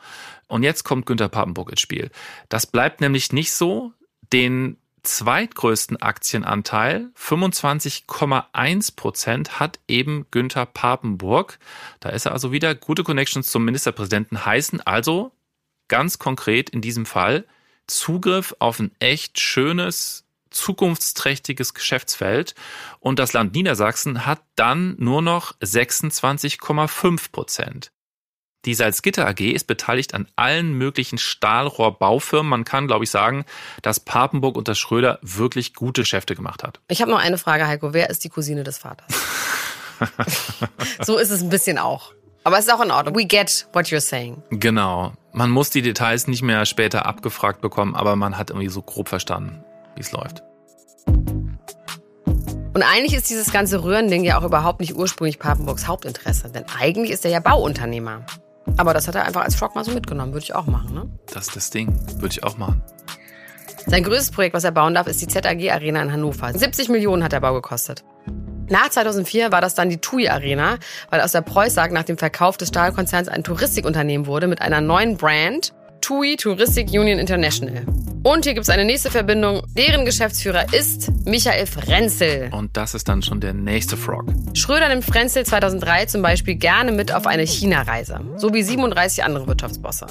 [0.48, 2.10] Und jetzt kommt Günter Papenburg ins Spiel.
[2.48, 3.92] Das bleibt nämlich nicht so.
[4.32, 11.58] Den zweitgrößten Aktienanteil, 25,1 Prozent, hat eben Günther Papenburg.
[12.00, 12.75] Da ist er also wieder.
[12.75, 15.32] Gute Connections zum Ministerpräsidenten heißen also
[15.88, 17.44] ganz konkret in diesem Fall
[17.86, 22.54] Zugriff auf ein echt schönes, zukunftsträchtiges Geschäftsfeld.
[22.98, 27.92] Und das Land Niedersachsen hat dann nur noch 26,5 Prozent.
[28.66, 32.50] Die Salzgitter AG ist beteiligt an allen möglichen Stahlrohrbaufirmen.
[32.50, 33.44] Man kann, glaube ich, sagen,
[33.81, 36.81] dass Papenburg unter Schröder wirklich gute Geschäfte gemacht hat.
[36.88, 37.94] Ich habe noch eine Frage, Heiko.
[37.94, 39.07] Wer ist die Cousine des Vaters?
[41.07, 42.12] so ist es ein bisschen auch.
[42.42, 43.14] Aber es ist auch in Ordnung.
[43.14, 44.42] We get what you're saying.
[44.50, 45.12] Genau.
[45.33, 49.09] Man muss die Details nicht mehr später abgefragt bekommen, aber man hat irgendwie so grob
[49.09, 50.42] verstanden, wie es läuft.
[51.07, 57.11] Und eigentlich ist dieses ganze Röhrending ja auch überhaupt nicht ursprünglich Papenburgs Hauptinteresse, denn eigentlich
[57.11, 58.26] ist er ja Bauunternehmer.
[58.76, 60.33] Aber das hat er einfach als Schock mal so mitgenommen.
[60.33, 61.09] Würde ich auch machen, ne?
[61.33, 61.98] Das ist das Ding.
[62.16, 62.83] Würde ich auch machen.
[63.87, 66.52] Sein größtes Projekt, was er bauen darf, ist die ZAG Arena in Hannover.
[66.52, 68.05] 70 Millionen hat der Bau gekostet.
[68.68, 70.79] Nach 2004 war das dann die TUI Arena,
[71.11, 75.16] weil aus der Preußag nach dem Verkauf des Stahlkonzerns ein Touristikunternehmen wurde mit einer neuen
[75.16, 75.72] Brand
[76.07, 77.85] TUI Touristic Union International.
[78.23, 79.64] Und hier gibt es eine nächste Verbindung.
[79.77, 82.49] Deren Geschäftsführer ist Michael Frenzel.
[82.53, 84.27] Und das ist dann schon der nächste Frog.
[84.55, 88.21] Schröder nimmt Frenzel 2003 zum Beispiel gerne mit auf eine China-Reise.
[88.37, 90.07] So wie 37 andere Wirtschaftsbosse.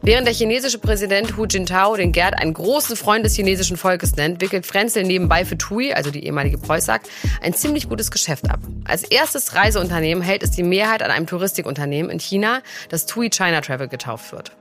[0.00, 4.40] Während der chinesische Präsident Hu Jintao den Gerd einen großen Freund des chinesischen Volkes nennt,
[4.40, 7.00] wickelt Frenzel nebenbei für TUI, also die ehemalige Preußag,
[7.42, 8.60] ein ziemlich gutes Geschäft ab.
[8.84, 13.60] Als erstes Reiseunternehmen hält es die Mehrheit an einem Touristikunternehmen in China, das TUI China
[13.60, 14.52] Travel getauft wird.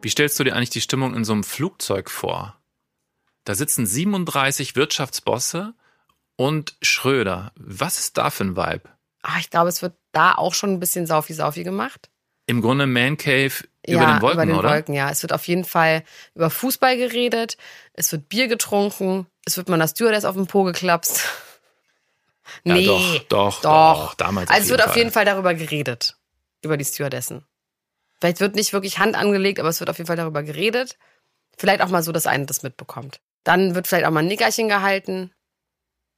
[0.00, 2.56] Wie stellst du dir eigentlich die Stimmung in so einem Flugzeug vor?
[3.44, 5.74] Da sitzen 37 Wirtschaftsbosse
[6.36, 7.52] und Schröder.
[7.56, 8.88] Was ist da für ein Vibe?
[9.22, 12.10] Ach, ich glaube, es wird da auch schon ein bisschen saufi-saufi gemacht.
[12.46, 13.52] Im Grunde Man Cave
[13.86, 14.70] ja, über den Wolken, über den oder?
[14.70, 15.10] Wolken, ja.
[15.10, 17.56] Es wird auf jeden Fall über Fußball geredet,
[17.92, 21.24] es wird Bier getrunken, es wird man das Stewardess auf den Po geklapst.
[22.64, 24.06] Ja, nee, doch, doch, doch.
[24.06, 26.16] doch, damals Also es wird jeden auf jeden Fall darüber geredet.
[26.62, 27.44] Über die Stewardessen.
[28.20, 30.96] Vielleicht wird nicht wirklich Hand angelegt, aber es wird auf jeden Fall darüber geredet.
[31.56, 33.20] Vielleicht auch mal so, dass einer das mitbekommt.
[33.44, 35.32] Dann wird vielleicht auch mal ein Nickerchen gehalten.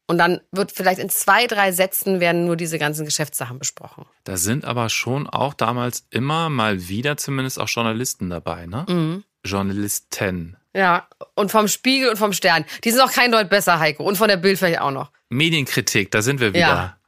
[0.07, 4.07] Und dann wird vielleicht in zwei, drei Sätzen werden nur diese ganzen Geschäftssachen besprochen.
[4.25, 8.87] Da sind aber schon auch damals immer mal wieder zumindest auch Journalisten dabei, ne?
[8.89, 9.25] Mhm.
[9.45, 10.57] Journalisten.
[10.75, 12.65] Ja, und vom Spiegel und vom Stern.
[12.85, 14.03] Die sind auch kein Deut besser, Heiko.
[14.05, 15.13] Und von der Bild vielleicht auch noch.
[15.29, 16.61] Medienkritik, da sind wir wieder.
[16.61, 17.00] Ja.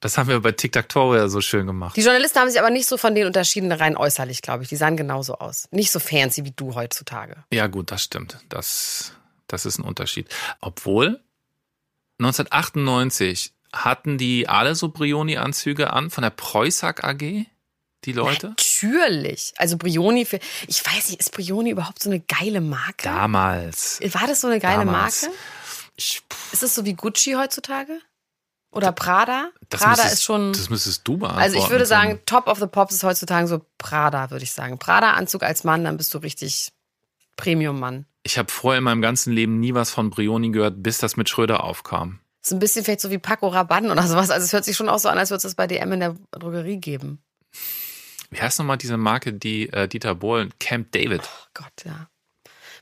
[0.00, 1.96] Das haben wir bei Tic-Tac-Toe ja so schön gemacht.
[1.96, 4.68] Die Journalisten haben sich aber nicht so von denen unterschieden rein äußerlich, glaube ich.
[4.68, 5.68] Die sahen genauso aus.
[5.70, 7.44] Nicht so fancy wie du heutzutage.
[7.50, 8.38] Ja, gut, das stimmt.
[8.48, 9.12] Das,
[9.46, 10.28] das ist ein Unterschied.
[10.60, 11.20] Obwohl
[12.18, 17.46] 1998 hatten die alle so Brioni-Anzüge an von der Preußag AG,
[18.04, 18.48] die Leute?
[18.48, 19.54] Natürlich.
[19.56, 20.38] Also Brioni für.
[20.68, 23.04] Ich weiß nicht, ist Brioni überhaupt so eine geile Marke?
[23.04, 24.00] Damals.
[24.12, 25.22] War das so eine geile Damals.
[25.22, 25.36] Marke?
[25.96, 28.00] Ich, Ist es so wie Gucci heutzutage?
[28.76, 29.50] Oder Prada?
[29.68, 30.52] das Prada müsstest- ist schon.
[30.52, 31.42] Das müsstest du beantworten.
[31.42, 34.78] Also ich würde sagen, Top of the Pops ist heutzutage so Prada, würde ich sagen.
[34.78, 36.72] Prada-Anzug als Mann, dann bist du richtig
[37.36, 38.06] Premium-Mann.
[38.22, 41.28] Ich habe vorher in meinem ganzen Leben nie was von Brioni gehört, bis das mit
[41.28, 42.20] Schröder aufkam.
[42.42, 44.30] Ist ein bisschen vielleicht so wie Paco Rabanne oder sowas.
[44.30, 46.00] Also es hört sich schon auch so an, als würde es das bei DM in
[46.00, 47.22] der Drogerie geben.
[48.30, 51.22] Wie heißt nochmal diese Marke, die äh, Dieter Bohlen, Camp David?
[51.24, 52.08] Oh Gott, ja.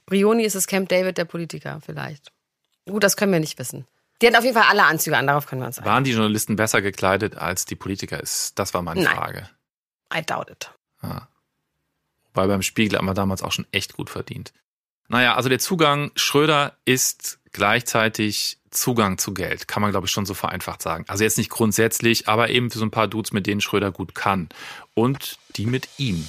[0.06, 2.30] Brioni ist das Camp David der Politiker vielleicht.
[2.86, 3.86] Gut, das können wir nicht wissen.
[4.22, 5.92] Die hatten auf jeden Fall alle Anzüge an, darauf können wir uns einigen.
[5.92, 8.20] Waren die Journalisten besser gekleidet als die Politiker?
[8.20, 9.16] Ist, das war meine Nein.
[9.16, 9.48] Frage.
[10.14, 10.70] I doubt it.
[11.02, 11.28] Ja.
[12.32, 14.52] Weil beim Spiegel haben wir damals auch schon echt gut verdient.
[15.08, 20.26] Naja, also der Zugang Schröder ist gleichzeitig Zugang zu Geld, kann man glaube ich schon
[20.26, 21.04] so vereinfacht sagen.
[21.06, 24.14] Also jetzt nicht grundsätzlich, aber eben für so ein paar Dudes, mit denen Schröder gut
[24.14, 24.48] kann.
[24.94, 26.26] Und die mit ihm.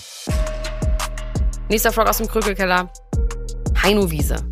[1.69, 2.91] Nächster Frog aus dem Krügelkeller.
[3.81, 4.45] Heino Wiese.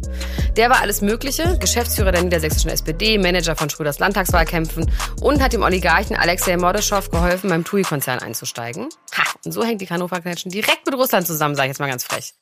[0.55, 5.63] Der war alles Mögliche, Geschäftsführer der niedersächsischen SPD, Manager von Schröders Landtagswahlkämpfen und hat dem
[5.63, 8.89] Oligarchen Alexei Mordeschow geholfen, beim TUI-Konzern einzusteigen.
[9.17, 12.03] Ha, und so hängt die Hannover-Connection direkt mit Russland zusammen, sage ich jetzt mal ganz
[12.03, 12.35] frech.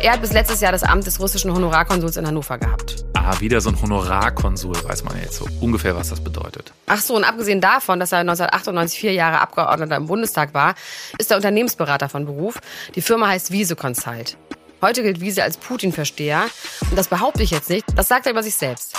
[0.00, 3.04] Er hat bis letztes Jahr das Amt des russischen Honorarkonsuls in Hannover gehabt.
[3.14, 6.72] Ah, wieder so ein Honorarkonsul, weiß man jetzt so ungefähr, was das bedeutet.
[6.86, 10.76] Ach so, und abgesehen davon, dass er 1998 vier Jahre Abgeordneter im Bundestag war,
[11.18, 12.60] ist er Unternehmensberater von Beruf.
[12.94, 14.36] Die Firma heißt Wiese Consult.
[14.82, 16.48] Heute gilt Wiese als Putin-Versteher.
[16.88, 18.96] Und das behaupte ich jetzt nicht, das sagt er über sich selbst.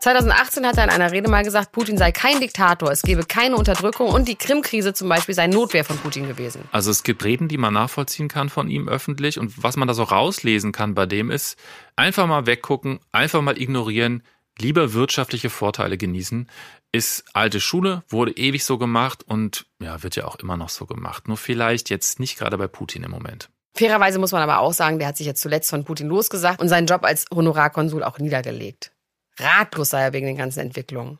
[0.00, 3.56] 2018 hat er in einer Rede mal gesagt, Putin sei kein Diktator, es gebe keine
[3.56, 6.60] Unterdrückung und die Krim-Krise zum Beispiel sei Notwehr von Putin gewesen.
[6.72, 9.94] Also es gibt Reden, die man nachvollziehen kann von ihm öffentlich und was man da
[9.94, 11.56] so rauslesen kann bei dem ist,
[11.96, 14.22] einfach mal weggucken, einfach mal ignorieren,
[14.58, 16.50] lieber wirtschaftliche Vorteile genießen.
[16.92, 20.84] Ist alte Schule, wurde ewig so gemacht und ja, wird ja auch immer noch so
[20.84, 21.28] gemacht.
[21.28, 23.48] Nur vielleicht jetzt nicht gerade bei Putin im Moment.
[23.76, 26.68] Fairerweise muss man aber auch sagen, der hat sich jetzt zuletzt von Putin losgesagt und
[26.68, 28.92] seinen Job als Honorarkonsul auch niedergelegt.
[29.38, 31.18] Ratlos sei er wegen den ganzen Entwicklungen.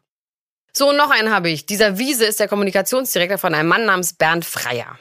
[0.73, 1.67] So, und noch einen habe ich.
[1.67, 4.99] Dieser Wiese ist der Kommunikationsdirektor von einem Mann namens Bernd Freier.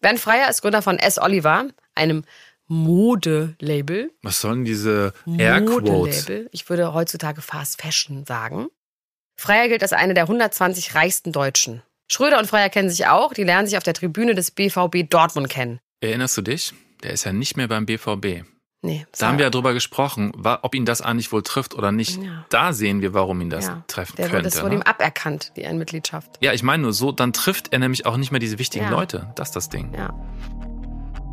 [0.00, 1.18] Bernd Freier ist Gründer von S.
[1.18, 2.24] Oliver, einem
[2.66, 4.12] Modelabel.
[4.22, 5.90] Was sollen diese Airquotes?
[5.90, 6.48] Modelabel.
[6.52, 8.68] Ich würde heutzutage Fast Fashion sagen.
[9.36, 11.82] Freier gilt als einer der 120 reichsten Deutschen.
[12.08, 13.34] Schröder und Freier kennen sich auch.
[13.34, 15.80] Die lernen sich auf der Tribüne des BVB Dortmund kennen.
[16.00, 16.72] Erinnerst du dich?
[17.02, 18.44] Der ist ja nicht mehr beim BVB.
[18.82, 22.22] Nee, Da haben wir ja drüber gesprochen, ob ihn das eigentlich wohl trifft oder nicht.
[22.22, 22.46] Ja.
[22.48, 24.44] Da sehen wir, warum ihn das ja, treffen der, könnte.
[24.44, 24.80] Das wurde ne?
[24.80, 26.38] ihm aberkannt, die Mitgliedschaft.
[26.40, 28.90] Ja, ich meine nur so, dann trifft er nämlich auch nicht mehr diese wichtigen Ja.
[28.90, 29.30] Leute.
[29.34, 29.92] Das ist das Ding.
[29.94, 30.14] Ja.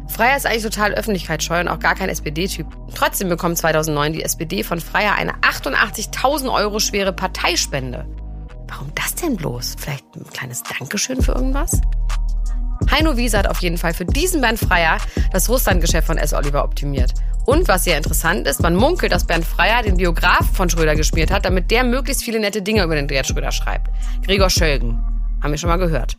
[0.09, 2.67] Freier ist eigentlich total öffentlichkeitsscheu und auch gar kein SPD-Typ.
[2.93, 8.05] Trotzdem bekommt 2009 die SPD von Freier eine 88.000 Euro schwere Parteispende.
[8.67, 9.75] Warum das denn bloß?
[9.79, 11.81] Vielleicht ein kleines Dankeschön für irgendwas?
[12.91, 14.97] Heino Wiese hat auf jeden Fall für diesen Bernd Freier
[15.31, 16.33] das Russlandgeschäft von S.
[16.33, 17.13] Oliver optimiert.
[17.45, 21.31] Und was sehr interessant ist, man munkelt, dass Bernd Freier den Biograf von Schröder geschmiert
[21.31, 23.87] hat, damit der möglichst viele nette Dinge über den Gerd Schröder schreibt.
[24.25, 24.99] Gregor Schölgen.
[25.41, 26.15] Haben wir schon mal gehört.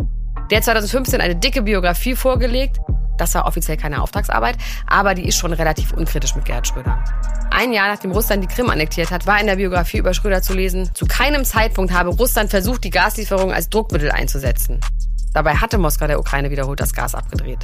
[0.51, 2.79] Der hat 2015 eine dicke Biografie vorgelegt.
[3.19, 7.03] Das war offiziell keine Auftragsarbeit, aber die ist schon relativ unkritisch mit Gerhard Schröder.
[7.51, 10.55] Ein Jahr nachdem Russland die Krim annektiert hat, war in der Biografie über Schröder zu
[10.55, 14.81] lesen, zu keinem Zeitpunkt habe Russland versucht, die Gaslieferung als Druckmittel einzusetzen.
[15.33, 17.61] Dabei hatte Moskau der Ukraine wiederholt das Gas abgedreht.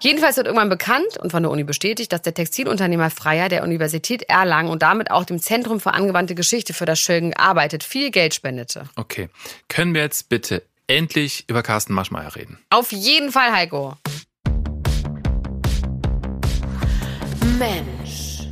[0.00, 4.22] Jedenfalls wird irgendwann bekannt und von der Uni bestätigt, dass der Textilunternehmer Freier der Universität
[4.28, 8.34] Erlangen und damit auch dem Zentrum für angewandte Geschichte, für das Schölgen arbeitet, viel Geld
[8.34, 8.84] spendete.
[8.96, 9.30] Okay.
[9.68, 12.58] Können wir jetzt bitte endlich über Carsten Maschmeyer reden?
[12.68, 13.96] Auf jeden Fall, Heiko.
[17.58, 18.42] Mensch.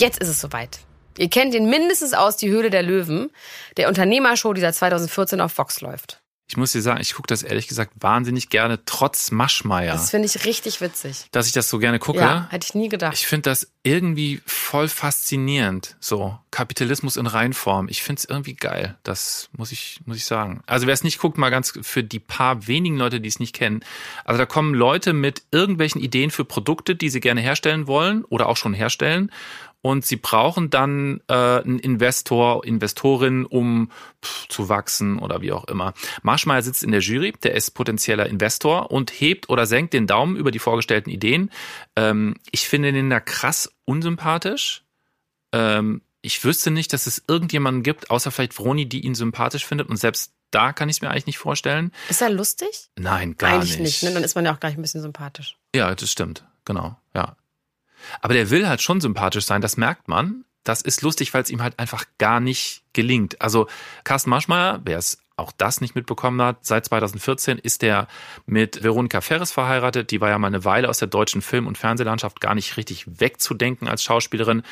[0.00, 0.80] Jetzt ist es soweit.
[1.16, 3.30] Ihr kennt ihn mindestens aus Die Höhle der Löwen,
[3.76, 6.20] der Unternehmershow, die seit 2014 auf Vox läuft.
[6.48, 9.92] Ich muss dir sagen, ich gucke das ehrlich gesagt wahnsinnig gerne, trotz Maschmeyer.
[9.92, 11.26] Das finde ich richtig witzig.
[11.32, 12.20] dass ich das so gerne gucke.
[12.20, 13.14] Ja, hätte ich nie gedacht.
[13.14, 15.96] Ich finde das irgendwie voll faszinierend.
[15.98, 17.88] So Kapitalismus in Reinform.
[17.88, 18.96] Ich finde es irgendwie geil.
[19.02, 20.62] Das muss ich, muss ich sagen.
[20.66, 23.54] Also wer es nicht guckt, mal ganz für die paar wenigen Leute, die es nicht
[23.54, 23.80] kennen.
[24.24, 28.46] Also da kommen Leute mit irgendwelchen Ideen für Produkte, die sie gerne herstellen wollen oder
[28.48, 29.32] auch schon herstellen.
[29.86, 35.62] Und sie brauchen dann äh, einen Investor, Investorin, um pff, zu wachsen oder wie auch
[35.66, 35.94] immer.
[36.22, 40.34] Marschmeier sitzt in der Jury, der ist potenzieller Investor und hebt oder senkt den Daumen
[40.34, 41.52] über die vorgestellten Ideen.
[41.94, 44.82] Ähm, ich finde den da krass unsympathisch.
[45.52, 49.88] Ähm, ich wüsste nicht, dass es irgendjemanden gibt, außer vielleicht Vroni, die ihn sympathisch findet.
[49.88, 51.92] Und selbst da kann ich es mir eigentlich nicht vorstellen.
[52.08, 52.88] ist er lustig?
[52.98, 54.02] Nein, gar Eigentlich nicht.
[54.02, 54.12] ne?
[54.12, 55.56] Dann ist man ja auch gleich ein bisschen sympathisch.
[55.76, 56.44] ja, das stimmt.
[56.64, 57.36] Genau, ja.
[58.20, 60.44] Aber der will halt schon sympathisch sein, das merkt man.
[60.64, 63.40] Das ist lustig, weil es ihm halt einfach gar nicht gelingt.
[63.40, 63.68] Also
[64.02, 68.08] Carsten Marschmeier, wer es auch das nicht mitbekommen hat, seit 2014 ist er
[68.46, 70.10] mit Veronika Ferres verheiratet.
[70.10, 73.04] Die war ja mal eine Weile aus der deutschen Film- und Fernsehlandschaft gar nicht richtig
[73.20, 74.62] wegzudenken als Schauspielerin.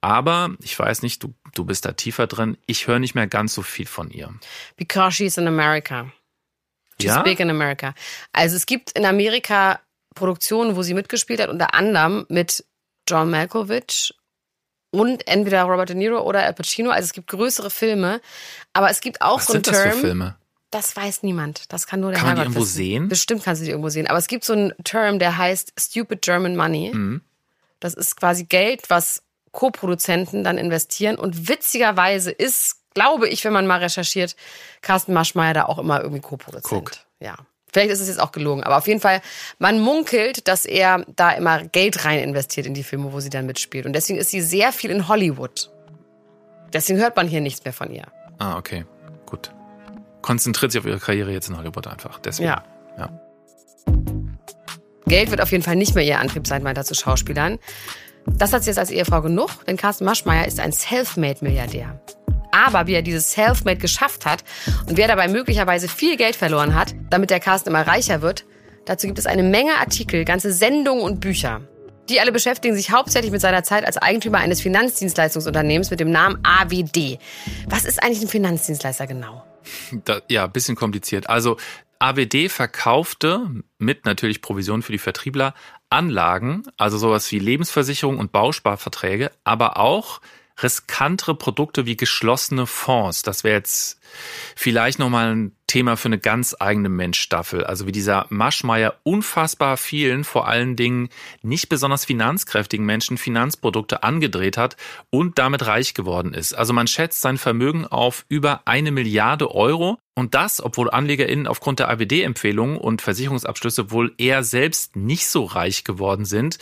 [0.00, 2.58] Aber ich weiß nicht, du, du bist da tiefer drin.
[2.66, 4.32] Ich höre nicht mehr ganz so viel von ihr.
[4.76, 6.10] Because she's in America.
[7.00, 7.22] She's Ja?
[7.22, 7.94] big in America.
[8.32, 9.80] Also es gibt in Amerika
[10.18, 12.64] Produktionen, wo sie mitgespielt hat, unter anderem mit
[13.08, 14.14] John Malkovich
[14.90, 16.90] und entweder Robert De Niro oder Al Pacino.
[16.90, 18.20] Also es gibt größere Filme,
[18.72, 19.92] aber es gibt auch Was so einen sind das Term.
[19.94, 20.36] für Filme?
[20.70, 21.72] Das weiß niemand.
[21.72, 22.74] Das kann nur der Kann man die irgendwo wissen.
[22.74, 23.08] sehen?
[23.08, 24.06] Bestimmt kannst du die irgendwo sehen.
[24.06, 26.92] Aber es gibt so einen Term, der heißt Stupid German Money.
[26.94, 27.22] Mhm.
[27.80, 31.16] Das ist quasi Geld, was Co-Produzenten dann investieren.
[31.16, 34.36] Und witzigerweise ist, glaube ich, wenn man mal recherchiert,
[34.82, 37.06] Carsten Maschmeyer da auch immer irgendwie Co-Produzent.
[37.20, 37.36] Ja.
[37.78, 39.20] Vielleicht ist es jetzt auch gelogen, aber auf jeden Fall,
[39.60, 43.46] man munkelt, dass er da immer Geld rein investiert in die Filme, wo sie dann
[43.46, 43.86] mitspielt.
[43.86, 45.70] Und deswegen ist sie sehr viel in Hollywood.
[46.72, 48.02] Deswegen hört man hier nichts mehr von ihr.
[48.38, 48.84] Ah, okay.
[49.26, 49.52] Gut.
[50.22, 52.18] Konzentriert sich auf ihre Karriere jetzt in Hollywood einfach.
[52.18, 52.48] Deswegen.
[52.48, 52.64] Ja.
[52.98, 53.10] ja.
[55.06, 57.60] Geld wird auf jeden Fall nicht mehr ihr Antrieb sein, weiter zu Schauspielern.
[58.26, 62.00] Das hat sie jetzt als Ehefrau genug, denn Carsten Maschmeyer ist ein Selfmade-Milliardär.
[62.66, 64.42] Aber wie er dieses Selfmade geschafft hat
[64.88, 68.44] und wer dabei möglicherweise viel Geld verloren hat, damit der Carsten immer reicher wird,
[68.84, 71.60] dazu gibt es eine Menge Artikel, ganze Sendungen und Bücher.
[72.08, 76.38] Die alle beschäftigen sich hauptsächlich mit seiner Zeit als Eigentümer eines Finanzdienstleistungsunternehmens mit dem Namen
[76.42, 77.18] AWD.
[77.68, 79.44] Was ist eigentlich ein Finanzdienstleister genau?
[80.04, 81.28] Da, ja, bisschen kompliziert.
[81.28, 81.58] Also
[81.98, 83.46] AWD verkaufte
[83.78, 85.54] mit natürlich Provision für die Vertriebler
[85.90, 90.20] Anlagen, also sowas wie Lebensversicherung und Bausparverträge, aber auch
[90.62, 93.22] riskantere Produkte wie geschlossene Fonds.
[93.22, 94.00] Das wäre jetzt
[94.56, 97.62] vielleicht nochmal ein Thema für eine ganz eigene Mensch-Staffel.
[97.64, 101.10] Also wie dieser Maschmeyer unfassbar vielen, vor allen Dingen
[101.42, 104.76] nicht besonders finanzkräftigen Menschen Finanzprodukte angedreht hat
[105.10, 106.54] und damit reich geworden ist.
[106.54, 109.98] Also man schätzt sein Vermögen auf über eine Milliarde Euro.
[110.14, 115.84] Und das, obwohl AnlegerInnen aufgrund der ABD-Empfehlungen und Versicherungsabschlüsse wohl eher selbst nicht so reich
[115.84, 116.58] geworden sind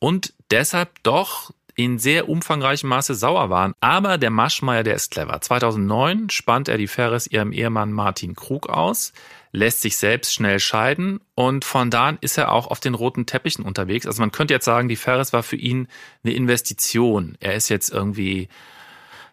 [0.00, 3.74] und deshalb doch in sehr umfangreichem Maße sauer waren.
[3.80, 5.40] Aber der Maschmeyer, der ist clever.
[5.40, 9.12] 2009 spannt er die Ferris ihrem Ehemann Martin Krug aus,
[9.52, 13.26] lässt sich selbst schnell scheiden und von da an ist er auch auf den roten
[13.26, 14.06] Teppichen unterwegs.
[14.06, 15.88] Also man könnte jetzt sagen, die Ferris war für ihn
[16.24, 17.36] eine Investition.
[17.40, 18.48] Er ist jetzt irgendwie,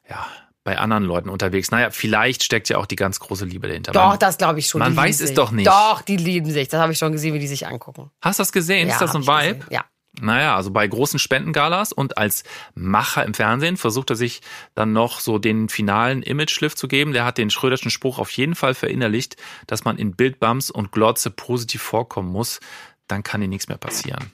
[0.09, 0.25] ja,
[0.65, 1.71] bei anderen Leuten unterwegs.
[1.71, 3.91] Naja, vielleicht steckt ja auch die ganz große Liebe dahinter.
[3.91, 4.79] Doch, Man- das glaube ich schon.
[4.79, 5.35] man weiß es sich.
[5.35, 5.67] doch nicht.
[5.67, 6.69] Doch, die lieben sich.
[6.69, 8.11] Das habe ich schon gesehen, wie die sich angucken.
[8.21, 8.87] Hast du das gesehen?
[8.89, 9.55] ist das ein Vibe?
[9.59, 9.65] gesehen.
[9.71, 9.83] Ja.
[10.21, 12.43] Naja, also bei großen Spendengalas und als
[12.75, 14.41] Macher im Fernsehen versucht er sich
[14.75, 17.13] dann noch so den finalen Image-Schliff zu geben.
[17.13, 21.31] Der hat den Schröderschen Spruch auf jeden Fall verinnerlicht, dass man in Bildbums und Glotze
[21.31, 22.59] positiv vorkommen muss.
[23.07, 24.31] Dann kann dir nichts mehr passieren.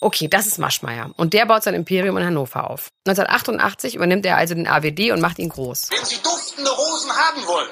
[0.00, 1.12] Okay, das ist Maschmeyer.
[1.16, 2.88] Und der baut sein Imperium in Hannover auf.
[3.06, 5.90] 1988 übernimmt er also den AWD und macht ihn groß.
[5.90, 7.70] Wenn Sie duftende Rosen haben wollen,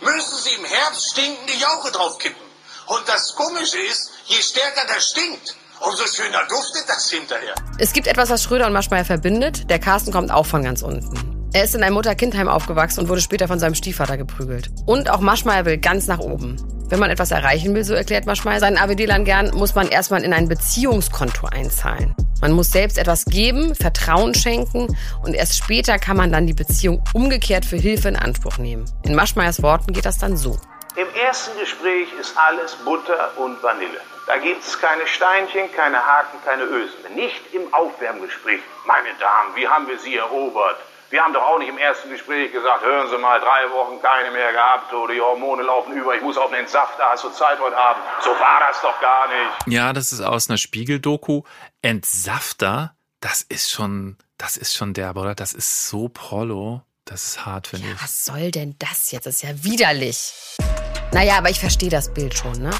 [0.00, 2.42] müssen Sie im Herbst stinkende Jauche draufkippen.
[2.88, 7.54] Und das Komische ist, je stärker das stinkt, umso schöner duftet das hinterher.
[7.78, 9.68] Es gibt etwas, was Schröder und Maschmeyer verbindet.
[9.70, 11.36] Der Carsten kommt auch von ganz unten.
[11.52, 14.70] Er ist in einem Mutter-Kind-Heim aufgewachsen und wurde später von seinem Stiefvater geprügelt.
[14.84, 16.56] Und auch Maschmeyer will ganz nach oben.
[16.88, 20.32] Wenn man etwas erreichen will, so erklärt Maschmeyer seinen AWD-Lern gern, muss man erstmal in
[20.32, 22.14] ein Beziehungskonto einzahlen.
[22.42, 27.02] Man muss selbst etwas geben, Vertrauen schenken und erst später kann man dann die Beziehung
[27.14, 28.84] umgekehrt für Hilfe in Anspruch nehmen.
[29.04, 30.58] In Maschmeyers Worten geht das dann so.
[30.96, 34.00] Im ersten Gespräch ist alles Butter und Vanille.
[34.26, 37.14] Da gibt es keine Steinchen, keine Haken, keine Ösen.
[37.14, 38.60] Nicht im Aufwärmgespräch.
[38.84, 40.78] Meine Damen, wie haben wir Sie erobert?
[41.10, 44.32] Wir haben doch auch nicht im ersten Gespräch gesagt, hören Sie mal, drei Wochen keine
[44.32, 47.60] mehr gehabt oder die Hormone laufen über, ich muss auf den Entsafter, hast du Zeit
[47.60, 48.02] heute Abend?
[48.22, 49.66] So war das doch gar nicht.
[49.68, 51.42] Ja, das ist aus einer Spiegel-Doku.
[51.80, 55.36] Entsafter, das ist schon, das ist schon derbe, oder?
[55.36, 56.82] Das ist so prollo.
[57.04, 58.02] Das ist hart, finde ich.
[58.02, 59.26] Was soll denn das jetzt?
[59.26, 60.34] Das ist ja widerlich.
[61.12, 62.70] Naja, aber ich verstehe das Bild schon, ne?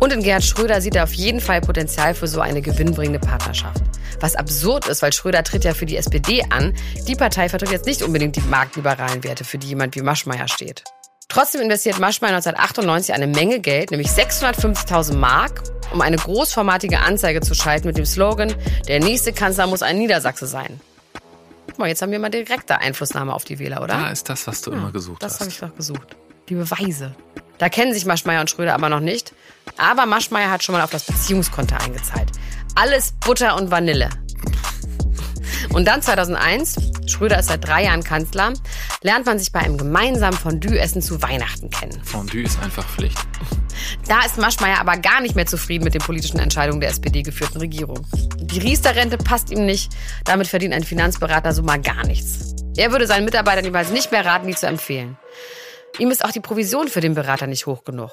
[0.00, 3.82] Und in Gerhard Schröder sieht er auf jeden Fall Potenzial für so eine gewinnbringende Partnerschaft.
[4.20, 6.74] Was absurd ist, weil Schröder tritt ja für die SPD an.
[7.06, 10.84] Die Partei vertritt jetzt nicht unbedingt die marktliberalen Werte, für die jemand wie Maschmeyer steht.
[11.28, 15.62] Trotzdem investiert Maschmeyer 1998 eine Menge Geld, nämlich 650.000 Mark,
[15.92, 18.54] um eine großformatige Anzeige zu schalten mit dem Slogan,
[18.88, 20.80] der nächste Kanzler muss ein Niedersachse sein.
[21.66, 23.94] Guck mal, jetzt haben wir mal direkte Einflussnahme auf die Wähler, oder?
[23.94, 25.52] Da ist das, was du immer gesucht Das habe hast.
[25.52, 26.16] ich doch gesucht.
[26.48, 27.14] Die Beweise.
[27.58, 29.34] Da kennen sich Maschmeyer und Schröder aber noch nicht.
[29.78, 32.30] Aber Maschmeyer hat schon mal auf das Beziehungskonto eingezahlt.
[32.74, 34.10] Alles Butter und Vanille.
[35.72, 38.52] Und dann 2001, Schröder ist seit drei Jahren Kanzler,
[39.02, 42.00] lernt man sich bei einem gemeinsamen Fondue-Essen zu Weihnachten kennen.
[42.04, 43.18] Fondue ist einfach Pflicht.
[44.06, 48.06] Da ist Maschmeyer aber gar nicht mehr zufrieden mit den politischen Entscheidungen der SPD-geführten Regierung.
[48.36, 49.92] Die Riester-Rente passt ihm nicht,
[50.24, 52.54] damit verdient ein Finanzberater so mal gar nichts.
[52.76, 55.18] Er würde seinen Mitarbeitern jeweils nicht mehr raten, die zu empfehlen.
[55.98, 58.10] Ihm ist auch die Provision für den Berater nicht hoch genug.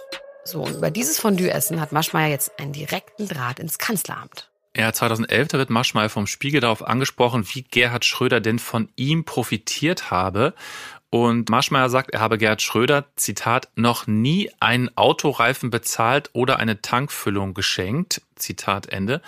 [0.48, 4.50] So, und über dieses Fondue-Essen hat Maschmeyer jetzt einen direkten Draht ins Kanzleramt.
[4.78, 9.26] Ja, 2011, da wird Maschmeyer vom Spiegel darauf angesprochen, wie Gerhard Schröder denn von ihm
[9.26, 10.54] profitiert habe.
[11.10, 16.82] Und Maschmeyer sagt, er habe Gerhard Schröder, Zitat, noch nie einen Autoreifen bezahlt oder eine
[16.82, 18.22] Tankfüllung geschenkt.
[18.36, 19.22] Zitat Ende.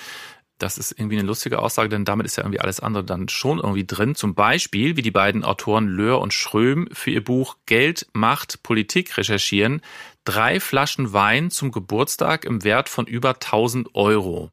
[0.58, 3.60] Das ist irgendwie eine lustige Aussage, denn damit ist ja irgendwie alles andere dann schon
[3.60, 4.16] irgendwie drin.
[4.16, 9.18] Zum Beispiel, wie die beiden Autoren Löhr und Schröm für ihr Buch Geld, Macht, Politik
[9.18, 9.82] recherchieren,
[10.26, 14.50] drei Flaschen Wein zum Geburtstag im Wert von über 1000 Euro.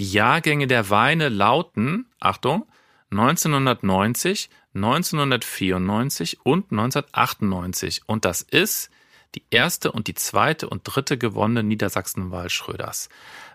[0.00, 2.66] Die Jahrgänge der Weine lauten, Achtung,
[3.10, 8.02] 1990, 1994 und 1998.
[8.06, 8.90] Und das ist
[9.34, 13.08] die erste und die zweite und dritte gewonnene Niedersachsenwahl Schröders.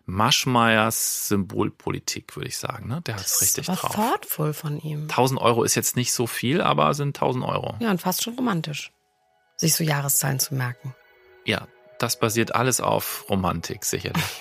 [0.06, 2.88] Maschmeyers Symbolpolitik, würde ich sagen.
[2.88, 3.02] Ne?
[3.02, 3.96] Der hat es richtig aber drauf.
[3.96, 5.04] thoughtful von ihm.
[5.04, 7.76] 1000 Euro ist jetzt nicht so viel, aber sind 1000 Euro.
[7.80, 8.92] Ja, und fast schon romantisch,
[9.58, 10.96] sich so Jahreszahlen zu merken.
[11.46, 11.68] Ja,
[12.00, 14.24] das basiert alles auf Romantik, sicherlich.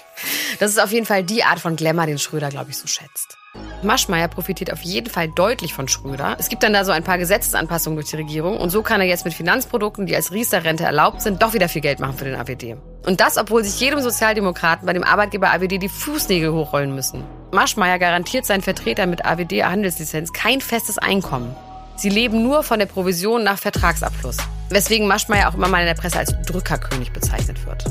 [0.61, 3.37] Das ist auf jeden Fall die Art von Glamour, den Schröder, glaube ich, so schätzt.
[3.83, 6.37] Maschmeyer profitiert auf jeden Fall deutlich von Schröder.
[6.39, 9.07] Es gibt dann da so ein paar Gesetzesanpassungen durch die Regierung und so kann er
[9.07, 12.37] jetzt mit Finanzprodukten, die als Riester-Rente erlaubt sind, doch wieder viel Geld machen für den
[12.37, 12.77] AWD.
[13.07, 17.25] Und das, obwohl sich jedem Sozialdemokraten bei dem Arbeitgeber AWD die Fußnägel hochrollen müssen.
[17.53, 21.55] Maschmeyer garantiert seinen Vertretern mit AWD-Handelslizenz kein festes Einkommen.
[21.97, 24.39] Sie leben nur von der Provision nach Vertragsabschluss.
[24.71, 27.85] Weswegen Maschmeyer auch immer mal in der Presse als Drückerkönig bezeichnet wird.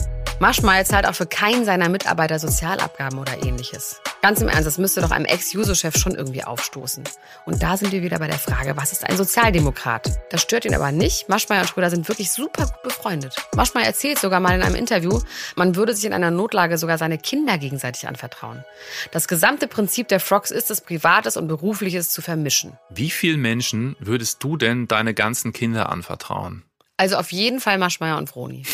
[0.44, 4.02] Maschmeyer zahlt auch für keinen seiner Mitarbeiter Sozialabgaben oder ähnliches.
[4.22, 7.06] Ganz im Ernst, das müsste doch einem Ex-Juso-Chef schon irgendwie aufstoßen.
[7.46, 10.12] Und da sind wir wieder bei der Frage, was ist ein Sozialdemokrat?
[10.32, 11.30] Das stört ihn aber nicht.
[11.30, 13.38] Maschmeyer und Schröder sind wirklich super gut befreundet.
[13.56, 15.22] Maschmeyer erzählt sogar mal in einem Interview,
[15.56, 18.66] man würde sich in einer Notlage sogar seine Kinder gegenseitig anvertrauen.
[19.12, 22.78] Das gesamte Prinzip der Frogs ist es, Privates und Berufliches zu vermischen.
[22.90, 26.64] Wie vielen Menschen würdest du denn deine ganzen Kinder anvertrauen?
[26.98, 28.66] Also auf jeden Fall Maschmeyer und Vroni.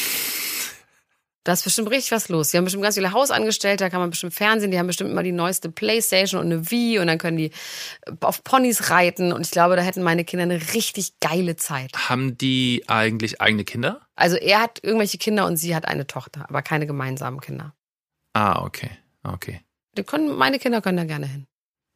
[1.50, 2.52] Da ist bestimmt richtig was los.
[2.52, 5.24] Die haben bestimmt ganz viele Hausangestellte, da kann man bestimmt Fernsehen, die haben bestimmt immer
[5.24, 7.50] die neueste Playstation und eine Wii und dann können die
[8.22, 11.90] auf Ponys reiten und ich glaube, da hätten meine Kinder eine richtig geile Zeit.
[12.08, 14.00] Haben die eigentlich eigene Kinder?
[14.16, 17.74] Also er hat irgendwelche Kinder und sie hat eine Tochter, aber keine gemeinsamen Kinder.
[18.34, 18.92] Ah, okay.
[19.24, 19.62] Okay.
[19.98, 21.48] Die können, meine Kinder können da gerne hin.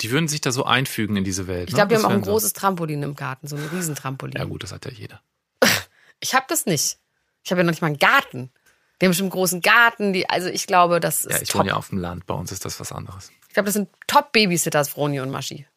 [0.02, 1.70] Die würden sich da so einfügen in diese Welt.
[1.70, 2.00] Ich glaube, die ne?
[2.00, 4.34] haben auch ein wären großes Trampolin im Garten, so ein Riesentrampolin.
[4.34, 4.40] So.
[4.40, 5.22] Ja gut, das hat ja jeder.
[6.22, 6.98] Ich habe das nicht.
[7.44, 8.50] Ich habe ja noch nicht mal einen Garten.
[9.04, 10.14] Die haben bestimmt einen großen Garten.
[10.14, 11.60] Die, also ich glaube, das ist Ja, ich top.
[11.60, 12.26] wohne ja auf dem Land.
[12.26, 13.32] Bei uns ist das was anderes.
[13.50, 15.68] Ich glaube, das sind Top-Babysitters, Froni und Maschi.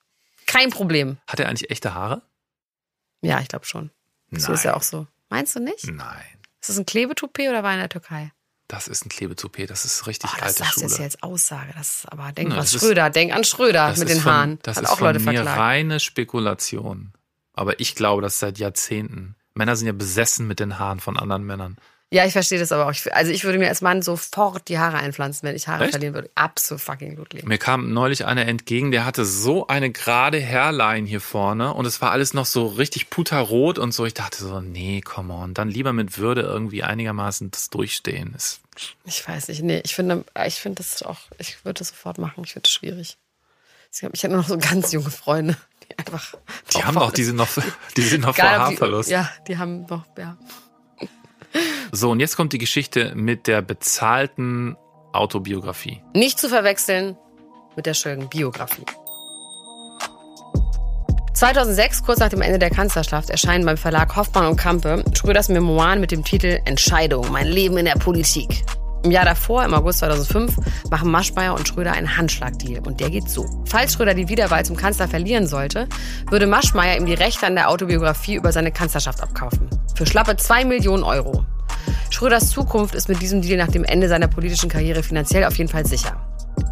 [0.46, 1.18] Kein Problem.
[1.26, 2.22] Hat er eigentlich echte Haare?
[3.22, 3.90] Ja, ich glaube schon.
[4.30, 5.08] So ist ja auch so.
[5.28, 5.86] Meinst du nicht?
[5.90, 6.22] Nein.
[6.60, 8.32] Ist das ein Klebetoupet oder war er in der Türkei?
[8.68, 9.70] Das ist ein Klebetoupet.
[9.70, 10.86] Das ist richtig Oh, das alte Schule.
[10.86, 11.72] jetzt hier als Aussage.
[11.76, 13.10] Das ist aber, denk Na, an das ist- Schröder.
[13.10, 14.58] Denk an Schröder Das mit ist den von, Haaren.
[14.62, 15.58] Das Hat ist auch von Leute mir verklagt.
[15.58, 17.12] reine Spekulation.
[17.54, 19.34] Aber ich glaube das seit Jahrzehnten.
[19.54, 21.76] Männer sind ja besessen mit den Haaren von anderen Männern.
[22.12, 22.92] Ja, ich verstehe das aber auch.
[22.92, 25.90] Ich, also ich würde mir als Mann sofort die Haare einpflanzen, wenn ich Haare Echt?
[25.92, 26.30] verlieren würde.
[26.36, 31.20] Absolut fucking gut Mir kam neulich einer entgegen, der hatte so eine gerade Hairline hier
[31.20, 34.06] vorne und es war alles noch so richtig puterrot und so.
[34.06, 38.30] Ich dachte so, nee, come on, dann lieber mit Würde irgendwie einigermaßen das durchstehen.
[38.34, 38.60] Das,
[39.04, 39.62] Ich weiß nicht.
[39.64, 42.44] Nee, ich finde, ich finde das auch, ich würde das sofort machen.
[42.44, 43.18] Ich finde das schwierig.
[43.90, 45.56] Ich hätte nur noch so ganz junge Freunde,
[45.90, 46.34] die einfach.
[46.72, 47.48] die haben noch, die sind noch,
[47.96, 49.10] die sind noch vor ob die- Haarverlust.
[49.10, 50.36] Ja, die haben noch, ja.
[51.92, 54.76] So, und jetzt kommt die Geschichte mit der bezahlten
[55.12, 56.02] Autobiografie.
[56.14, 57.16] Nicht zu verwechseln
[57.76, 58.84] mit der schönen Biografie.
[61.36, 66.00] 2006, kurz nach dem Ende der Kanzlerschaft, erscheinen beim Verlag Hoffmann und Kampe Schröders Memoiren
[66.00, 68.64] mit dem Titel Entscheidung, mein Leben in der Politik.
[69.02, 70.56] Im Jahr davor, im August 2005,
[70.90, 72.84] machen Maschmeyer und Schröder einen Handschlagdeal.
[72.86, 73.46] Und der geht so.
[73.66, 75.88] Falls Schröder die Wiederwahl zum Kanzler verlieren sollte,
[76.30, 79.68] würde Maschmeyer ihm die Rechte an der Autobiografie über seine Kanzlerschaft abkaufen.
[79.96, 81.46] Für schlappe 2 Millionen Euro.
[82.10, 85.70] Schröders Zukunft ist mit diesem Deal nach dem Ende seiner politischen Karriere finanziell auf jeden
[85.70, 86.20] Fall sicher.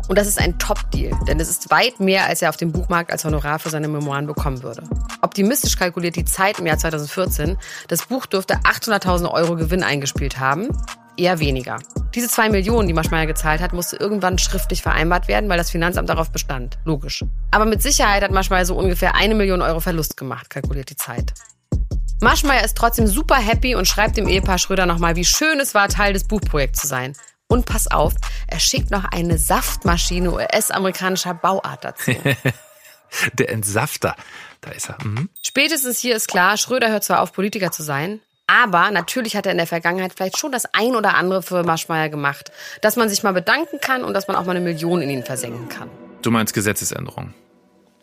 [0.09, 3.11] Und das ist ein Top-Deal, denn es ist weit mehr, als er auf dem Buchmarkt
[3.11, 4.83] als Honorar für seine Memoiren bekommen würde.
[5.23, 7.57] Optimistisch kalkuliert die Zeit im Jahr 2014,
[7.89, 10.69] das Buch dürfte 800.000 Euro Gewinn eingespielt haben.
[11.17, 11.79] Eher weniger.
[12.15, 16.11] Diese zwei Millionen, die Maschmeyer gezahlt hat, musste irgendwann schriftlich vereinbart werden, weil das Finanzamt
[16.11, 16.77] darauf bestand.
[16.85, 17.25] Logisch.
[17.53, 21.33] Aber mit Sicherheit hat Maschmeyer so ungefähr eine Million Euro Verlust gemacht, kalkuliert die Zeit.
[22.21, 25.89] Maschmeyer ist trotzdem super happy und schreibt dem Ehepaar Schröder nochmal, wie schön es war,
[25.89, 27.15] Teil des Buchprojekts zu sein.
[27.49, 28.15] Und pass auf,
[28.47, 32.13] er schickt noch eine Saftmaschine US-amerikanischer Bauart dazu.
[33.35, 34.17] Der Entsafter.
[34.61, 34.99] Da ist er.
[35.05, 35.29] Mhm.
[35.43, 39.53] Spätestens hier ist klar, Schröder hört zwar auf, Politiker zu sein, aber natürlich hat er
[39.53, 43.23] in der Vergangenheit vielleicht schon das ein oder andere für Maschmeyer gemacht, dass man sich
[43.23, 45.91] mal bedanken kann und dass man auch mal eine Million in ihn versenken kann.
[46.23, 47.35] Du meinst Gesetzesänderung.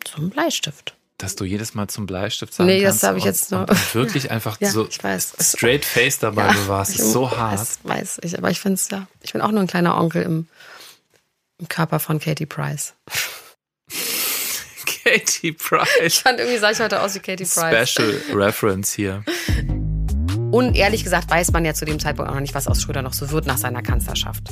[0.04, 0.96] Zum Bleistift.
[1.18, 4.56] Dass du jedes Mal zum Bleistift sagen Nee, das habe ich jetzt nur- wirklich einfach
[4.60, 5.34] Ja, so ich weiß.
[5.40, 6.92] straight face dabei Ja, bewahrst.
[6.94, 7.60] ich ist so hart.
[7.60, 9.06] Weiß, weiß ich, aber ich finde es ja.
[9.20, 10.48] Ich bin auch nur ein kleiner Onkel im,
[11.58, 12.94] im Körper von Katie Price.
[15.04, 16.18] Katie Ich Price.
[16.18, 17.90] fand irgendwie sah ich heute aus wie Katie Price.
[17.90, 19.24] Special Reference hier.
[20.50, 23.02] Und ehrlich gesagt weiß man ja zu dem Zeitpunkt auch noch nicht, was aus Schröder
[23.02, 24.42] noch so wird nach seiner Kanzlerschaft.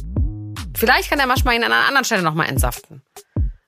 [0.76, 3.02] Vielleicht kann der Maschmeyer ihn an einer anderen Stelle nochmal entsaften.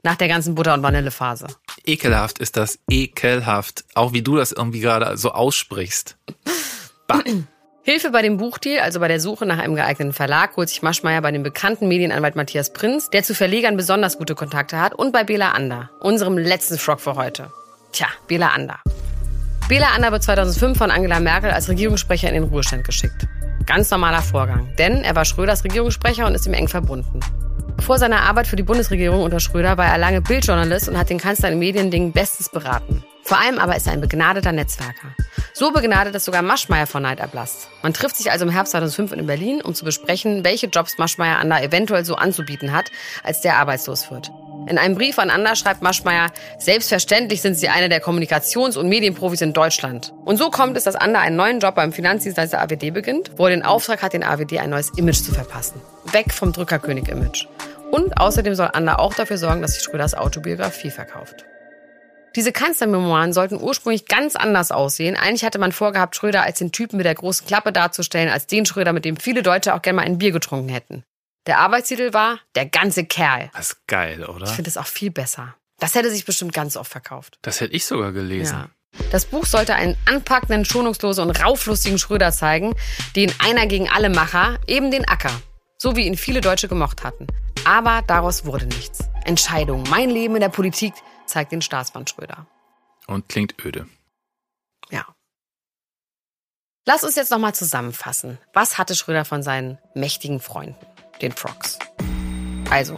[0.05, 1.47] Nach der ganzen Butter- und Vanillephase.
[1.85, 3.85] Ekelhaft ist das, ekelhaft.
[3.95, 6.17] Auch wie du das irgendwie gerade so aussprichst.
[7.07, 7.23] Bah.
[7.85, 11.21] Hilfe bei dem Buchdeal, also bei der Suche nach einem geeigneten Verlag, holt sich Maschmeyer
[11.21, 15.25] bei dem bekannten Medienanwalt Matthias Prinz, der zu Verlegern besonders gute Kontakte hat, und bei
[15.25, 17.53] Bela Ander, unserem letzten Frog für heute.
[17.91, 18.79] Tja, Bela Ander.
[19.69, 23.27] Bela Ander wird 2005 von Angela Merkel als Regierungssprecher in den Ruhestand geschickt.
[23.67, 27.19] Ganz normaler Vorgang, denn er war Schröders Regierungssprecher und ist ihm eng verbunden.
[27.83, 31.19] Vor seiner Arbeit für die Bundesregierung unter Schröder war er lange Bildjournalist und hat den
[31.19, 33.05] Kanzler in Mediendingen bestens beraten.
[33.25, 35.17] Vor allem aber ist er ein begnadeter Netzwerker.
[35.53, 37.69] So begnadet, dass sogar Maschmeyer vor Neid erblasst.
[37.83, 41.41] Man trifft sich also im Herbst 2005 in Berlin, um zu besprechen, welche Jobs Maschmeyer
[41.41, 42.91] Ander eventuell so anzubieten hat,
[43.25, 44.31] als der arbeitslos wird.
[44.69, 49.41] In einem Brief an Ander schreibt Maschmeyer, selbstverständlich sind sie einer der Kommunikations- und Medienprofis
[49.41, 50.13] in Deutschland.
[50.25, 53.51] Und so kommt es, dass Ander einen neuen Job beim Finanzdienstleister AWD beginnt, wo er
[53.51, 55.81] den Auftrag hat, den AWD ein neues Image zu verpassen.
[56.13, 57.47] Weg vom Drückerkönig-Image.
[57.93, 61.45] Und außerdem soll Ander auch dafür sorgen, dass sich Schröders Autobiografie verkauft.
[62.35, 65.15] Diese Kanzlermemoiren sollten ursprünglich ganz anders aussehen.
[65.15, 68.65] Eigentlich hatte man vorgehabt, Schröder als den Typen mit der großen Klappe darzustellen, als den
[68.65, 71.05] Schröder, mit dem viele Deutsche auch gerne mal ein Bier getrunken hätten.
[71.47, 73.51] Der Arbeitstitel war Der ganze Kerl.
[73.53, 74.47] Das ist geil, oder?
[74.47, 75.55] Ich finde es auch viel besser.
[75.79, 77.39] Das hätte sich bestimmt ganz oft verkauft.
[77.43, 78.55] Das hätte ich sogar gelesen.
[78.55, 78.69] Ja.
[79.11, 82.75] Das Buch sollte einen anpackenden, schonungslosen und rauflustigen Schröder zeigen,
[83.17, 85.43] den einer gegen alle Macher, eben den Acker.
[85.77, 87.27] So wie ihn viele Deutsche gemocht hatten.
[87.65, 89.09] Aber daraus wurde nichts.
[89.25, 89.85] Entscheidung.
[89.89, 90.95] Mein Leben in der Politik
[91.27, 92.47] zeigt den Staatsmann Schröder.
[93.07, 93.87] Und klingt öde.
[94.91, 95.07] Ja.
[96.87, 98.39] Lass uns jetzt nochmal zusammenfassen.
[98.53, 100.77] Was hatte Schröder von seinen mächtigen Freunden,
[101.21, 101.79] den Frogs?
[102.71, 102.97] Also,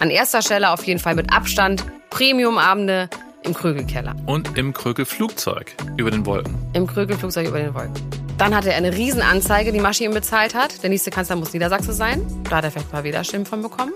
[0.00, 3.10] an erster Stelle auf jeden Fall mit Abstand Premiumabende
[3.42, 4.16] im Krögelkeller.
[4.26, 6.56] Und im Krögelflugzeug über den Wolken.
[6.72, 8.27] Im Krögelflugzeug über den Wolken.
[8.38, 10.84] Dann hatte er eine Riesenanzeige, die Maschi ihm bezahlt hat.
[10.84, 12.24] Der nächste Kanzler muss Niedersachse sein.
[12.48, 13.92] Da hat er vielleicht ein paar Wählerstimmen von bekommen.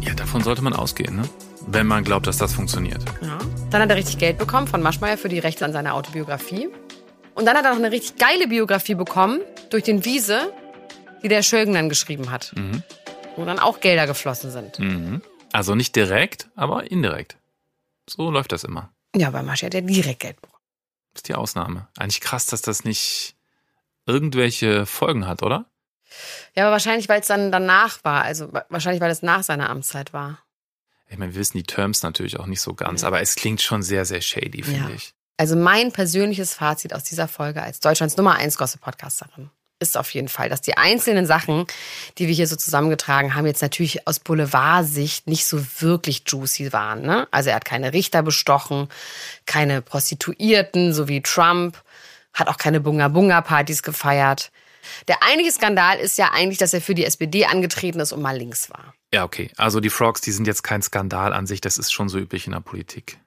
[0.00, 1.28] Ja, davon sollte man ausgehen, ne?
[1.66, 3.04] Wenn man glaubt, dass das funktioniert.
[3.20, 3.38] Ja.
[3.70, 6.68] Dann hat er richtig Geld bekommen von Maschmeyer für die Rechte an seiner Autobiografie.
[7.34, 9.40] Und dann hat er noch eine richtig geile Biografie bekommen
[9.70, 10.52] durch den Wiese,
[11.24, 12.52] die der Schölgen dann geschrieben hat.
[12.54, 12.84] Mhm.
[13.34, 14.78] Wo dann auch Gelder geflossen sind.
[14.78, 15.22] Mhm.
[15.52, 17.36] Also nicht direkt, aber indirekt.
[18.08, 18.90] So läuft das immer.
[19.16, 20.62] Ja, bei Maschi hat er direkt Geld bekommen.
[21.14, 21.88] Das ist die Ausnahme.
[21.98, 23.35] Eigentlich krass, dass das nicht
[24.06, 25.66] irgendwelche Folgen hat, oder?
[26.54, 28.22] Ja, aber wahrscheinlich, weil es dann danach war.
[28.22, 30.38] Also wahrscheinlich, weil es nach seiner Amtszeit war.
[31.08, 33.82] Ich meine, wir wissen die Terms natürlich auch nicht so ganz, aber es klingt schon
[33.82, 34.94] sehr, sehr shady, finde Ja.
[34.94, 35.12] ich.
[35.36, 40.28] Also mein persönliches Fazit aus dieser Folge als Deutschlands Nummer 1 Gossip-Podcasterin ist auf jeden
[40.28, 41.66] Fall, dass die einzelnen Sachen,
[42.16, 47.02] die wir hier so zusammengetragen haben, jetzt natürlich aus Boulevardsicht nicht so wirklich juicy waren.
[47.02, 47.28] Ne?
[47.30, 48.88] Also er hat keine Richter bestochen,
[49.44, 51.82] keine Prostituierten, so wie Trump,
[52.36, 54.52] hat auch keine Bunga-Bunga-Partys gefeiert.
[55.08, 58.36] Der eigentliche Skandal ist ja eigentlich, dass er für die SPD angetreten ist und mal
[58.36, 58.94] links war.
[59.12, 59.50] Ja, okay.
[59.56, 62.46] Also die Frogs, die sind jetzt kein Skandal an sich, das ist schon so üblich
[62.46, 63.18] in der Politik.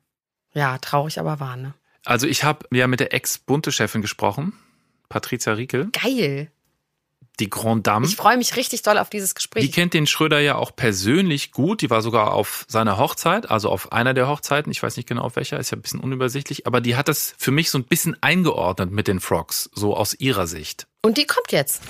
[0.54, 1.74] Ja, traurig, aber wahr, ne?
[2.06, 4.54] Also ich habe ja mit der Ex-Bunte-Chefin gesprochen,
[5.10, 6.50] Patricia Riekel, Geil.
[7.40, 8.06] Die Grand Dame.
[8.06, 9.64] Ich freue mich richtig doll auf dieses Gespräch.
[9.64, 11.82] Die kennt den Schröder ja auch persönlich gut.
[11.82, 14.72] Die war sogar auf seiner Hochzeit, also auf einer der Hochzeiten.
[14.72, 16.68] Ich weiß nicht genau auf welcher, ist ja ein bisschen unübersichtlich.
[16.68, 20.14] Aber die hat das für mich so ein bisschen eingeordnet mit den Frogs, so aus
[20.20, 20.88] ihrer Sicht.
[21.02, 21.82] Und die kommt jetzt.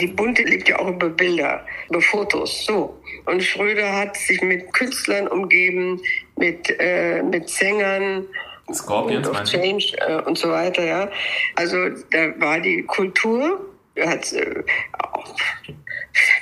[0.00, 2.98] Die Bunte lebt ja auch über Bilder, über Fotos, so.
[3.26, 6.00] Und Schröder hat sich mit Künstlern umgeben,
[6.36, 8.24] mit, äh, mit Sängern.
[8.72, 9.44] Scorpions, und?
[9.44, 11.10] Change äh, und so weiter, ja.
[11.56, 11.76] Also
[12.10, 13.60] da war die Kultur,
[14.00, 14.62] hat äh,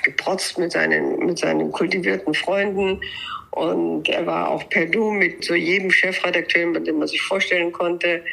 [0.03, 3.01] geprotzt mit seinen, mit seinen kultivierten Freunden
[3.51, 7.71] und er war auch per Du mit so jedem Chefredakteur, mit dem man sich vorstellen
[7.71, 8.23] konnte.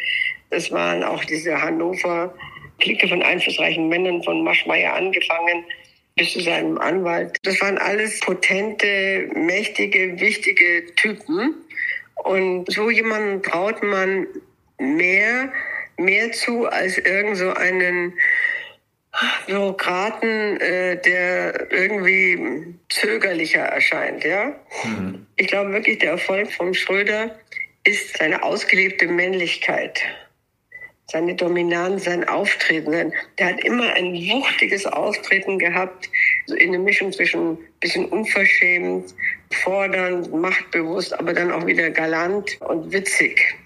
[0.50, 2.34] Das waren auch diese Hannover
[2.78, 5.64] Clique von einflussreichen Männern von Maschmeyer angefangen
[6.16, 7.36] bis zu seinem Anwalt.
[7.42, 11.54] Das waren alles potente, mächtige, wichtige Typen.
[12.16, 14.26] Und so jemandem traut man
[14.78, 15.52] mehr,
[15.96, 18.14] mehr zu als irgend so einen
[19.46, 24.54] Bürokraten, äh, der irgendwie zögerlicher erscheint, ja.
[25.36, 27.36] Ich glaube wirklich, der Erfolg von Schröder
[27.84, 30.02] ist seine ausgelebte Männlichkeit
[31.10, 33.12] seine Dominanz, sein Auftreten.
[33.38, 36.10] Der hat immer ein wuchtiges Auftreten gehabt,
[36.46, 39.14] so in der Mischung zwischen bisschen unverschämt,
[39.62, 43.56] fordernd, machtbewusst, aber dann auch wieder galant und witzig.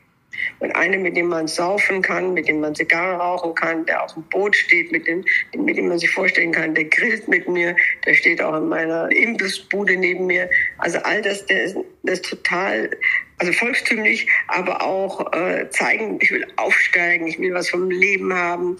[0.62, 4.14] Und eine, mit dem man saufen kann, mit dem man Zigarre rauchen kann, der auf
[4.14, 5.24] dem Boot steht, mit dem,
[5.56, 7.74] mit dem man sich vorstellen kann, der grillt mit mir,
[8.06, 10.48] der steht auch in meiner Imbissbude neben mir.
[10.78, 12.90] Also all das, der ist, der ist total,
[13.38, 18.76] also volkstümlich, aber auch äh, zeigen, ich will aufsteigen, ich will was vom Leben haben,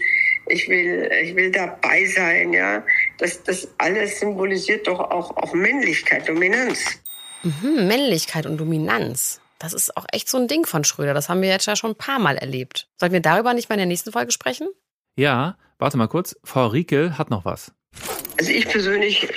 [0.46, 2.84] ich will, ich will dabei sein, ja.
[3.18, 7.00] Das, das alles symbolisiert doch auch, auch Männlichkeit, Dominanz.
[7.42, 9.41] Mhm, Männlichkeit und Dominanz.
[9.62, 11.14] Das ist auch echt so ein Ding von Schröder.
[11.14, 12.88] Das haben wir jetzt ja schon ein paar Mal erlebt.
[12.96, 14.66] Sollten wir darüber nicht mal in der nächsten Folge sprechen?
[15.14, 16.36] Ja, warte mal kurz.
[16.42, 17.72] Frau Riekel hat noch was.
[18.40, 19.28] Also ich persönlich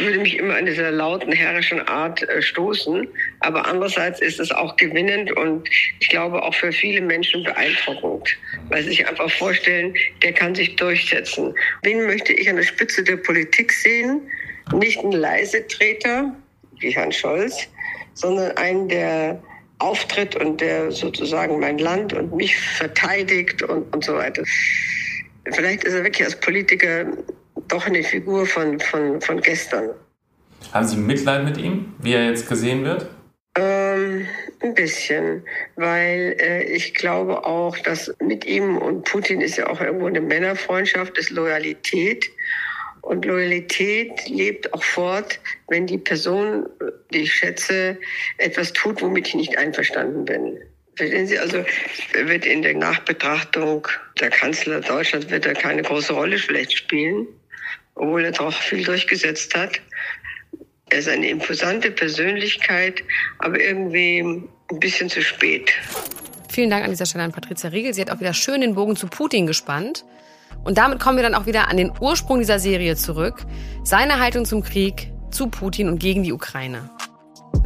[0.00, 3.06] würde mich immer an dieser lauten, herrischen Art äh, stoßen.
[3.40, 5.68] Aber andererseits ist es auch gewinnend und
[6.00, 8.30] ich glaube auch für viele Menschen beeindruckend,
[8.70, 11.54] weil sie sich einfach vorstellen, der kann sich durchsetzen.
[11.82, 14.22] Wen möchte ich an der Spitze der Politik sehen?
[14.72, 16.34] Nicht einen Leisetreter
[16.78, 17.68] wie Herrn Scholz,
[18.14, 19.42] sondern einen, der
[19.78, 24.42] auftritt und der sozusagen mein Land und mich verteidigt und, und so weiter.
[25.52, 27.06] Vielleicht ist er wirklich als Politiker
[27.68, 29.90] doch eine Figur von, von, von gestern.
[30.72, 33.08] Haben Sie Mitleid mit ihm, wie er jetzt gesehen wird?
[33.56, 34.26] Ähm,
[34.60, 35.42] ein bisschen,
[35.76, 40.20] weil äh, ich glaube auch, dass mit ihm und Putin ist ja auch irgendwo eine
[40.20, 42.26] Männerfreundschaft, ist Loyalität.
[43.06, 45.38] Und Loyalität lebt auch fort,
[45.68, 46.68] wenn die Person,
[47.12, 47.96] die ich schätze,
[48.38, 50.58] etwas tut, womit ich nicht einverstanden bin.
[50.96, 51.64] Verstehen Sie, also
[52.24, 53.86] wird in der Nachbetrachtung
[54.20, 57.26] der Kanzler Deutschlands wird er keine große Rolle vielleicht spielen
[57.96, 59.80] obwohl er doch viel durchgesetzt hat.
[60.90, 63.02] Er ist eine imposante Persönlichkeit,
[63.38, 65.72] aber irgendwie ein bisschen zu spät.
[66.48, 67.92] Vielen Dank an dieser Stelle an Patricia Riegel.
[67.92, 70.04] Sie hat auch wieder schön den Bogen zu Putin gespannt.
[70.66, 73.46] Und damit kommen wir dann auch wieder an den Ursprung dieser Serie zurück.
[73.84, 76.90] Seine Haltung zum Krieg, zu Putin und gegen die Ukraine.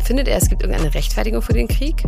[0.04, 2.04] Findet er, es gibt irgendeine Rechtfertigung für den Krieg?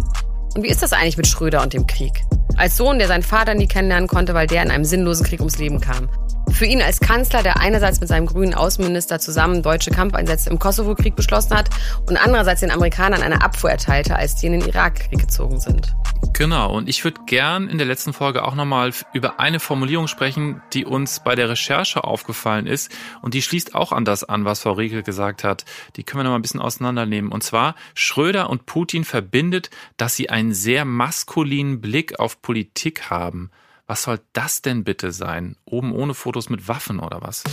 [0.55, 2.24] Und wie ist das eigentlich mit Schröder und dem Krieg?
[2.57, 5.59] Als Sohn, der seinen Vater nie kennenlernen konnte, weil der in einem sinnlosen Krieg ums
[5.59, 6.09] Leben kam.
[6.50, 11.16] Für ihn als Kanzler, der einerseits mit seinem grünen Außenminister zusammen deutsche Kampfeinsätze im Kosovo-Krieg
[11.16, 11.70] beschlossen hat
[12.07, 15.94] und andererseits den Amerikanern eine Abfuhr erteilte, als die in den Irakkrieg gezogen sind.
[16.34, 20.62] Genau, und ich würde gern in der letzten Folge auch nochmal über eine Formulierung sprechen,
[20.72, 22.90] die uns bei der Recherche aufgefallen ist
[23.22, 25.64] und die schließt auch an das an, was Frau Riegel gesagt hat.
[25.96, 27.32] Die können wir nochmal ein bisschen auseinandernehmen.
[27.32, 33.51] Und zwar, Schröder und Putin verbindet, dass sie einen sehr maskulinen Blick auf Politik haben.
[33.86, 35.57] Was soll das denn bitte sein?
[35.64, 37.45] Oben ohne Fotos mit Waffen oder was?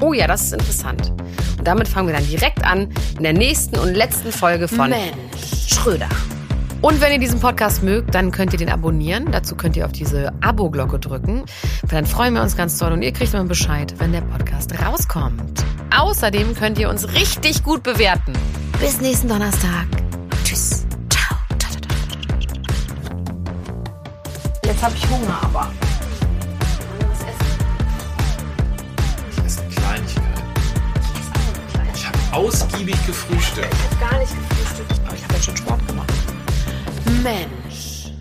[0.00, 1.10] Oh ja, das ist interessant.
[1.58, 5.74] Und damit fangen wir dann direkt an in der nächsten und letzten Folge von Mensch
[5.74, 6.08] Schröder.
[6.82, 9.32] Und wenn ihr diesen Podcast mögt, dann könnt ihr den abonnieren.
[9.32, 11.46] Dazu könnt ihr auf diese Abo-Glocke drücken.
[11.88, 15.64] Dann freuen wir uns ganz toll und ihr kriegt immer Bescheid, wenn der Podcast rauskommt.
[15.96, 18.34] Außerdem könnt ihr uns richtig gut bewerten.
[18.78, 19.88] Bis nächsten Donnerstag.
[24.78, 25.72] Jetzt habe ich Hunger, aber.
[27.10, 27.58] Was essen?
[29.32, 30.42] Ich esse Kleinigkeiten.
[31.92, 33.74] Ich habe ausgiebig gefrühstückt.
[33.74, 36.12] Ich habe gar nicht gefrühstückt, aber ich habe jetzt schon Sport gemacht.
[37.24, 38.12] Mensch.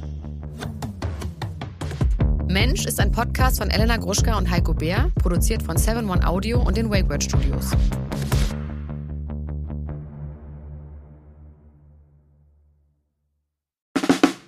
[2.47, 6.76] Mensch ist ein Podcast von Elena Gruschka und Heiko Bär, produziert von 7-One Audio und
[6.76, 7.70] den WakeWord Studios.